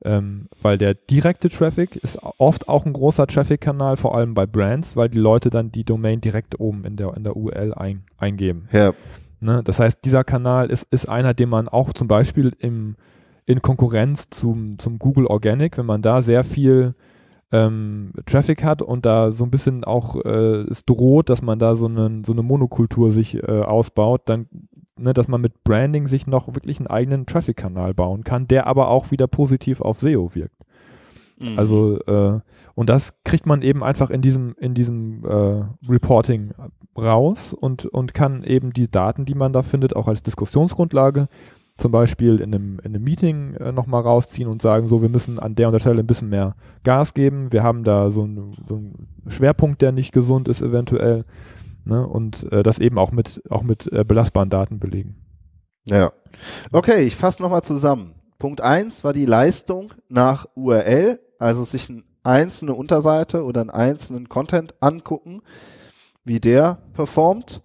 Ähm, 0.04 0.48
weil 0.62 0.78
der 0.78 0.94
direkte 0.94 1.48
Traffic 1.48 1.96
ist 1.96 2.20
oft 2.38 2.68
auch 2.68 2.86
ein 2.86 2.92
großer 2.92 3.26
Traffic-Kanal, 3.26 3.96
vor 3.96 4.14
allem 4.14 4.34
bei 4.34 4.46
Brands, 4.46 4.94
weil 4.94 5.08
die 5.08 5.18
Leute 5.18 5.50
dann 5.50 5.72
die 5.72 5.82
Domain 5.82 6.20
direkt 6.20 6.60
oben 6.60 6.84
in 6.84 6.94
der, 6.96 7.14
in 7.16 7.24
der 7.24 7.34
URL 7.36 7.74
ein, 7.74 8.04
eingeben. 8.16 8.68
Ja. 8.70 8.92
Ne? 9.40 9.62
Das 9.64 9.80
heißt, 9.80 9.98
dieser 10.04 10.22
Kanal 10.22 10.70
ist, 10.70 10.86
ist 10.92 11.08
einer, 11.08 11.34
den 11.34 11.48
man 11.48 11.66
auch 11.66 11.92
zum 11.92 12.06
Beispiel 12.06 12.52
im, 12.60 12.94
in 13.48 13.62
Konkurrenz 13.62 14.28
zum, 14.28 14.78
zum 14.78 14.98
Google 14.98 15.26
Organic, 15.26 15.78
wenn 15.78 15.86
man 15.86 16.02
da 16.02 16.20
sehr 16.20 16.44
viel 16.44 16.94
ähm, 17.50 18.12
Traffic 18.26 18.62
hat 18.62 18.82
und 18.82 19.06
da 19.06 19.32
so 19.32 19.42
ein 19.42 19.50
bisschen 19.50 19.84
auch 19.84 20.22
äh, 20.22 20.64
es 20.70 20.84
droht, 20.84 21.30
dass 21.30 21.40
man 21.40 21.58
da 21.58 21.74
so, 21.74 21.86
einen, 21.86 22.24
so 22.24 22.32
eine 22.32 22.42
Monokultur 22.42 23.10
sich 23.10 23.42
äh, 23.42 23.62
ausbaut, 23.62 24.20
dann, 24.26 24.48
ne, 24.98 25.14
dass 25.14 25.28
man 25.28 25.40
mit 25.40 25.64
Branding 25.64 26.08
sich 26.08 26.26
noch 26.26 26.54
wirklich 26.54 26.78
einen 26.78 26.88
eigenen 26.88 27.24
Traffic-Kanal 27.24 27.94
bauen 27.94 28.22
kann, 28.22 28.48
der 28.48 28.66
aber 28.66 28.88
auch 28.88 29.10
wieder 29.10 29.26
positiv 29.26 29.80
auf 29.80 29.98
SEO 29.98 30.34
wirkt. 30.34 30.62
Mhm. 31.40 31.58
Also 31.58 31.98
äh, 32.00 32.40
und 32.74 32.90
das 32.90 33.14
kriegt 33.24 33.46
man 33.46 33.62
eben 33.62 33.82
einfach 33.82 34.10
in 34.10 34.20
diesem 34.20 34.56
in 34.58 34.74
diesem 34.74 35.24
äh, 35.24 35.64
Reporting 35.88 36.52
raus 36.98 37.54
und 37.54 37.86
und 37.86 38.12
kann 38.12 38.44
eben 38.44 38.74
die 38.74 38.90
Daten, 38.90 39.24
die 39.24 39.34
man 39.34 39.54
da 39.54 39.62
findet, 39.62 39.96
auch 39.96 40.06
als 40.06 40.22
Diskussionsgrundlage 40.22 41.28
zum 41.78 41.92
Beispiel 41.92 42.40
in 42.40 42.54
einem, 42.54 42.78
in 42.80 42.94
einem 42.94 43.04
Meeting 43.04 43.54
äh, 43.54 43.72
nochmal 43.72 44.02
rausziehen 44.02 44.48
und 44.48 44.60
sagen, 44.60 44.88
so 44.88 45.00
wir 45.00 45.08
müssen 45.08 45.38
an 45.38 45.54
der 45.54 45.68
und 45.68 45.72
der 45.72 45.80
Stelle 45.80 46.00
ein 46.00 46.06
bisschen 46.06 46.28
mehr 46.28 46.56
Gas 46.82 47.14
geben. 47.14 47.52
Wir 47.52 47.62
haben 47.62 47.84
da 47.84 48.10
so, 48.10 48.24
ein, 48.24 48.56
so 48.68 48.74
einen 48.74 49.08
Schwerpunkt, 49.28 49.80
der 49.80 49.92
nicht 49.92 50.12
gesund 50.12 50.48
ist 50.48 50.60
eventuell. 50.60 51.24
Ne? 51.84 52.06
Und 52.06 52.52
äh, 52.52 52.64
das 52.64 52.80
eben 52.80 52.98
auch 52.98 53.12
mit 53.12 53.42
auch 53.48 53.62
mit 53.62 53.90
äh, 53.92 54.04
belastbaren 54.04 54.50
Daten 54.50 54.80
belegen. 54.80 55.24
Ja. 55.86 56.12
Okay, 56.72 57.04
ich 57.04 57.16
fasse 57.16 57.40
nochmal 57.40 57.62
zusammen. 57.62 58.14
Punkt 58.38 58.60
eins 58.60 59.04
war 59.04 59.12
die 59.12 59.24
Leistung 59.24 59.94
nach 60.08 60.46
URL, 60.54 61.20
also 61.38 61.64
sich 61.64 61.88
eine 61.88 62.02
einzelne 62.24 62.74
Unterseite 62.74 63.44
oder 63.44 63.62
einen 63.62 63.70
einzelnen 63.70 64.28
Content 64.28 64.74
angucken, 64.80 65.42
wie 66.24 66.40
der 66.40 66.78
performt. 66.92 67.62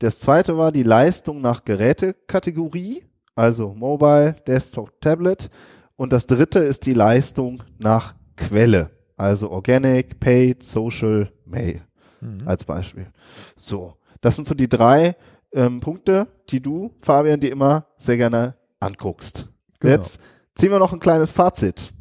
Das 0.00 0.18
zweite 0.18 0.58
war 0.58 0.72
die 0.72 0.82
Leistung 0.82 1.40
nach 1.40 1.64
Gerätekategorie, 1.64 3.04
also 3.34 3.74
Mobile, 3.74 4.34
Desktop, 4.46 5.00
Tablet. 5.00 5.50
Und 5.96 6.12
das 6.12 6.26
dritte 6.26 6.60
ist 6.60 6.86
die 6.86 6.94
Leistung 6.94 7.62
nach 7.78 8.14
Quelle, 8.36 8.90
also 9.16 9.50
Organic, 9.50 10.18
Paid, 10.20 10.62
Social, 10.62 11.30
Mail 11.44 11.82
Mhm. 12.22 12.46
als 12.46 12.64
Beispiel. 12.64 13.08
So, 13.56 13.94
das 14.20 14.36
sind 14.36 14.46
so 14.46 14.54
die 14.54 14.68
drei 14.68 15.16
ähm, 15.52 15.80
Punkte, 15.80 16.28
die 16.50 16.60
du, 16.62 16.92
Fabian, 17.02 17.40
dir 17.40 17.50
immer 17.50 17.86
sehr 17.98 18.16
gerne 18.16 18.54
anguckst. 18.80 19.48
Genau. 19.80 19.94
Jetzt 19.94 20.20
ziehen 20.54 20.70
wir 20.70 20.78
noch 20.78 20.92
ein 20.92 21.00
kleines 21.00 21.32
Fazit. 21.32 21.92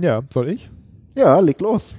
Ja, 0.00 0.22
soll 0.32 0.48
ich? 0.50 0.70
Ja, 1.14 1.38
leg 1.40 1.60
los. 1.60 1.94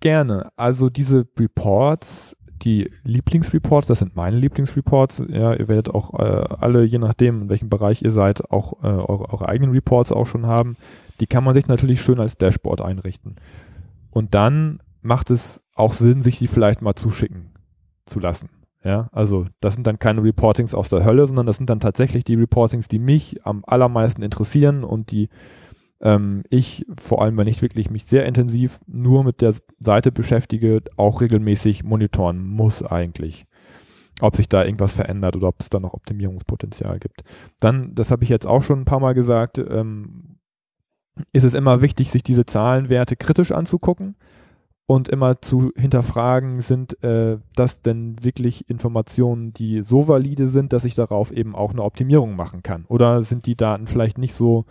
Gerne. 0.00 0.50
Also 0.56 0.90
diese 0.90 1.26
Reports, 1.38 2.36
die 2.58 2.90
Lieblingsreports, 3.04 3.88
das 3.88 4.00
sind 4.00 4.16
meine 4.16 4.36
Lieblingsreports. 4.36 5.22
Ja, 5.28 5.54
ihr 5.54 5.68
werdet 5.68 5.94
auch 5.94 6.18
äh, 6.18 6.44
alle, 6.58 6.84
je 6.84 6.98
nachdem, 6.98 7.42
in 7.42 7.48
welchem 7.48 7.68
Bereich 7.68 8.02
ihr 8.02 8.12
seid, 8.12 8.50
auch 8.50 8.82
äh, 8.82 8.86
eure, 8.86 9.30
eure 9.30 9.48
eigenen 9.48 9.72
Reports 9.72 10.12
auch 10.12 10.26
schon 10.26 10.46
haben. 10.46 10.76
Die 11.20 11.26
kann 11.26 11.44
man 11.44 11.54
sich 11.54 11.66
natürlich 11.66 12.02
schön 12.02 12.20
als 12.20 12.36
Dashboard 12.36 12.80
einrichten. 12.80 13.36
Und 14.10 14.34
dann 14.34 14.80
macht 15.02 15.30
es 15.30 15.60
auch 15.74 15.92
Sinn, 15.92 16.22
sich 16.22 16.38
die 16.38 16.48
vielleicht 16.48 16.82
mal 16.82 16.94
zuschicken 16.94 17.50
zu 18.06 18.20
lassen. 18.20 18.50
Ja, 18.84 19.08
also 19.12 19.46
das 19.60 19.74
sind 19.74 19.86
dann 19.86 19.98
keine 19.98 20.22
Reportings 20.22 20.74
aus 20.74 20.88
der 20.88 21.04
Hölle, 21.04 21.26
sondern 21.26 21.46
das 21.46 21.56
sind 21.56 21.68
dann 21.68 21.80
tatsächlich 21.80 22.22
die 22.22 22.36
Reportings, 22.36 22.86
die 22.86 23.00
mich 23.00 23.44
am 23.44 23.64
allermeisten 23.66 24.22
interessieren 24.22 24.84
und 24.84 25.10
die 25.10 25.28
ähm, 26.00 26.44
ich, 26.50 26.86
vor 26.98 27.22
allem 27.22 27.36
wenn 27.36 27.46
ich 27.48 27.62
wirklich 27.62 27.90
mich 27.90 28.04
sehr 28.04 28.26
intensiv 28.26 28.80
nur 28.86 29.24
mit 29.24 29.40
der 29.40 29.54
Seite 29.80 30.12
beschäftige, 30.12 30.82
auch 30.96 31.20
regelmäßig 31.20 31.84
monitoren 31.84 32.42
muss 32.44 32.82
eigentlich. 32.82 33.46
Ob 34.20 34.34
sich 34.34 34.48
da 34.48 34.64
irgendwas 34.64 34.94
verändert 34.94 35.36
oder 35.36 35.48
ob 35.48 35.60
es 35.60 35.70
da 35.70 35.78
noch 35.78 35.94
Optimierungspotenzial 35.94 36.98
gibt. 36.98 37.22
Dann, 37.60 37.94
das 37.94 38.10
habe 38.10 38.24
ich 38.24 38.30
jetzt 38.30 38.46
auch 38.46 38.62
schon 38.62 38.80
ein 38.80 38.84
paar 38.84 39.00
Mal 39.00 39.14
gesagt, 39.14 39.58
ähm, 39.58 40.38
ist 41.32 41.44
es 41.44 41.54
immer 41.54 41.82
wichtig, 41.82 42.10
sich 42.10 42.22
diese 42.22 42.46
Zahlenwerte 42.46 43.16
kritisch 43.16 43.52
anzugucken 43.52 44.16
und 44.86 45.08
immer 45.08 45.40
zu 45.42 45.70
hinterfragen, 45.76 46.62
sind 46.62 47.02
äh, 47.04 47.38
das 47.54 47.82
denn 47.82 48.16
wirklich 48.24 48.68
Informationen, 48.70 49.52
die 49.52 49.82
so 49.82 50.08
valide 50.08 50.48
sind, 50.48 50.72
dass 50.72 50.84
ich 50.84 50.94
darauf 50.94 51.30
eben 51.30 51.54
auch 51.54 51.72
eine 51.72 51.82
Optimierung 51.82 52.36
machen 52.36 52.62
kann? 52.62 52.86
Oder 52.88 53.22
sind 53.22 53.46
die 53.46 53.56
Daten 53.56 53.86
vielleicht 53.86 54.18
nicht 54.18 54.34
so 54.34 54.64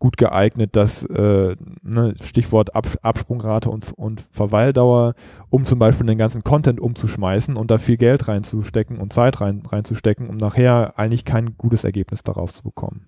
gut 0.00 0.16
geeignet, 0.16 0.74
das 0.74 1.04
äh, 1.04 1.54
ne, 1.82 2.14
Stichwort 2.20 2.74
Ab 2.74 2.88
Absprungrate 3.02 3.70
und, 3.70 3.92
und 3.92 4.26
Verweildauer, 4.30 5.14
um 5.50 5.66
zum 5.66 5.78
Beispiel 5.78 6.06
den 6.06 6.18
ganzen 6.18 6.42
Content 6.42 6.80
umzuschmeißen 6.80 7.54
und 7.56 7.70
da 7.70 7.78
viel 7.78 7.98
Geld 7.98 8.26
reinzustecken 8.26 8.98
und 8.98 9.12
Zeit 9.12 9.40
rein, 9.40 9.62
reinzustecken, 9.64 10.26
um 10.26 10.38
nachher 10.38 10.98
eigentlich 10.98 11.24
kein 11.24 11.56
gutes 11.56 11.84
Ergebnis 11.84 12.24
daraus 12.24 12.54
zu 12.54 12.62
bekommen. 12.64 13.06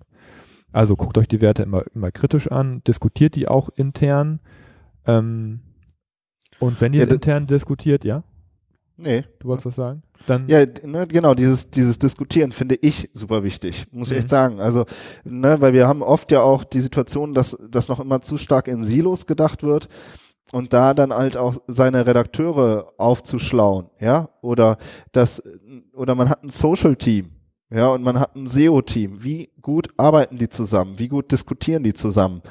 Also 0.71 0.95
guckt 0.95 1.17
euch 1.17 1.27
die 1.27 1.41
Werte 1.41 1.63
immer, 1.63 1.83
immer 1.93 2.11
kritisch 2.11 2.49
an, 2.49 2.83
diskutiert 2.83 3.35
die 3.35 3.47
auch 3.47 3.69
intern. 3.75 4.39
Ähm, 5.05 5.61
und 6.59 6.79
wenn 6.79 6.93
ihr 6.93 7.03
es 7.03 7.09
intern 7.09 7.47
diskutiert, 7.47 8.05
ja? 8.05 8.23
Nee. 8.97 9.23
Du 9.39 9.47
wolltest 9.47 9.65
was 9.67 9.75
sagen? 9.75 10.03
Dann 10.27 10.47
Ja, 10.47 10.65
ne, 10.85 11.07
genau, 11.07 11.33
dieses, 11.33 11.69
dieses 11.69 11.99
Diskutieren 11.99 12.51
finde 12.51 12.75
ich 12.75 13.09
super 13.13 13.43
wichtig, 13.43 13.85
muss 13.91 14.07
ich 14.09 14.13
Mhm. 14.13 14.19
echt 14.19 14.29
sagen. 14.29 14.59
Also, 14.59 14.85
ne, 15.23 15.59
weil 15.59 15.73
wir 15.73 15.87
haben 15.87 16.01
oft 16.01 16.31
ja 16.31 16.41
auch 16.41 16.63
die 16.63 16.79
Situation, 16.81 17.33
dass 17.33 17.57
das 17.69 17.89
noch 17.89 17.99
immer 17.99 18.21
zu 18.21 18.37
stark 18.37 18.67
in 18.67 18.83
Silos 18.83 19.25
gedacht 19.25 19.63
wird 19.63 19.89
und 20.51 20.71
da 20.73 20.93
dann 20.93 21.11
halt 21.13 21.35
auch 21.35 21.55
seine 21.67 22.05
Redakteure 22.07 22.93
aufzuschlauen, 22.97 23.87
ja, 23.99 24.29
oder 24.41 24.77
das, 25.11 25.41
oder 25.93 26.15
man 26.15 26.29
hat 26.29 26.43
ein 26.43 26.49
Social-Team, 26.49 27.31
ja, 27.71 27.87
und 27.87 28.03
man 28.03 28.19
hat 28.19 28.35
ein 28.35 28.45
SEO-Team. 28.47 29.23
Wie 29.23 29.49
gut 29.61 29.89
arbeiten 29.97 30.37
die 30.37 30.47
zusammen? 30.49 30.99
Wie 30.99 31.07
gut 31.07 31.31
diskutieren 31.31 31.83
die 31.83 31.93
zusammen? 31.93 32.41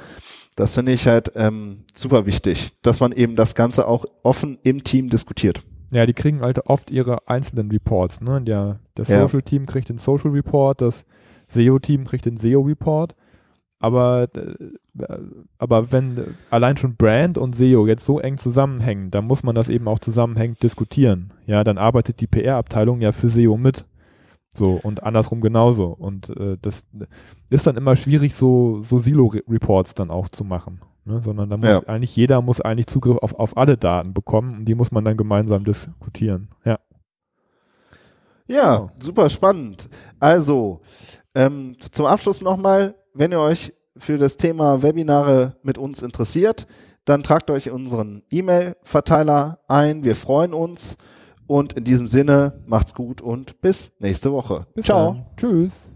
Das 0.56 0.74
finde 0.74 0.92
ich 0.92 1.06
halt 1.06 1.32
ähm, 1.36 1.84
super 1.94 2.26
wichtig, 2.26 2.72
dass 2.82 3.00
man 3.00 3.12
eben 3.12 3.36
das 3.36 3.54
Ganze 3.54 3.86
auch 3.86 4.04
offen 4.24 4.58
im 4.64 4.84
Team 4.84 5.08
diskutiert. 5.08 5.62
Ja, 5.92 6.06
die 6.06 6.14
kriegen 6.14 6.40
halt 6.40 6.66
oft 6.66 6.90
ihre 6.90 7.28
einzelnen 7.28 7.70
Reports. 7.70 8.20
Ne? 8.20 8.40
Der, 8.40 8.80
das 8.94 9.08
Ja. 9.08 9.20
Social-Team 9.20 9.66
kriegt 9.66 9.88
den 9.90 9.98
Social 9.98 10.30
Report, 10.30 10.80
das 10.80 11.04
SEO-Team 11.48 12.04
kriegt 12.04 12.24
den 12.24 12.38
SEO-Report. 12.38 13.14
Aber, 13.78 14.28
äh, 14.34 15.06
aber 15.58 15.92
wenn 15.92 16.36
allein 16.50 16.76
schon 16.76 16.94
Brand 16.96 17.36
und 17.36 17.54
SEO 17.56 17.86
jetzt 17.86 18.06
so 18.06 18.20
eng 18.20 18.38
zusammenhängen, 18.38 19.10
dann 19.10 19.26
muss 19.26 19.42
man 19.42 19.54
das 19.54 19.68
eben 19.68 19.88
auch 19.88 19.98
zusammenhängend 19.98 20.62
diskutieren. 20.62 21.34
Ja, 21.46 21.62
dann 21.64 21.78
arbeitet 21.78 22.20
die 22.20 22.26
PR-Abteilung 22.28 23.00
ja 23.00 23.12
für 23.12 23.28
SEO 23.28 23.56
mit. 23.56 23.84
So, 24.54 24.78
und 24.82 25.02
andersrum 25.02 25.40
genauso. 25.40 25.86
Und 25.86 26.28
äh, 26.36 26.58
das 26.60 26.86
ist 27.50 27.66
dann 27.66 27.76
immer 27.76 27.96
schwierig, 27.96 28.34
so, 28.34 28.82
so 28.82 28.98
Silo-Reports 28.98 29.94
dann 29.94 30.10
auch 30.10 30.28
zu 30.28 30.44
machen. 30.44 30.80
Ne? 31.04 31.22
Sondern 31.24 31.48
da 31.50 31.56
muss 31.56 31.68
Ja. 31.68 31.82
eigentlich, 31.86 32.14
jeder 32.14 32.42
muss 32.42 32.60
eigentlich 32.60 32.86
Zugriff 32.86 33.16
auf, 33.18 33.34
auf 33.34 33.56
alle 33.56 33.76
Daten 33.78 34.12
bekommen 34.12 34.58
und 34.58 34.64
die 34.66 34.74
muss 34.74 34.92
man 34.92 35.04
dann 35.04 35.16
gemeinsam 35.16 35.64
diskutieren. 35.64 36.48
Ja. 36.64 36.78
Ja, 38.46 38.76
Genau. 38.78 38.90
super 38.98 39.30
spannend. 39.30 39.88
Also, 40.20 40.80
ähm, 41.34 41.76
zum 41.90 42.06
Abschluss 42.06 42.42
nochmal, 42.42 42.94
wenn 43.14 43.32
ihr 43.32 43.40
euch 43.40 43.72
für 43.96 44.18
das 44.18 44.36
Thema 44.36 44.82
Webinare 44.82 45.56
mit 45.62 45.78
uns 45.78 46.02
interessiert, 46.02 46.66
dann 47.04 47.22
tragt 47.22 47.50
euch 47.50 47.66
in 47.68 47.72
unseren 47.72 48.22
E-Mail-Verteiler 48.30 49.60
ein. 49.68 50.04
Wir 50.04 50.14
freuen 50.16 50.52
uns. 50.54 50.96
Und 51.52 51.74
in 51.74 51.84
diesem 51.84 52.08
Sinne, 52.08 52.54
macht's 52.64 52.94
gut 52.94 53.20
und 53.20 53.60
bis 53.60 53.92
nächste 53.98 54.32
Woche. 54.32 54.66
Bis 54.74 54.86
Ciao. 54.86 55.12
Dann. 55.12 55.26
Tschüss. 55.36 55.91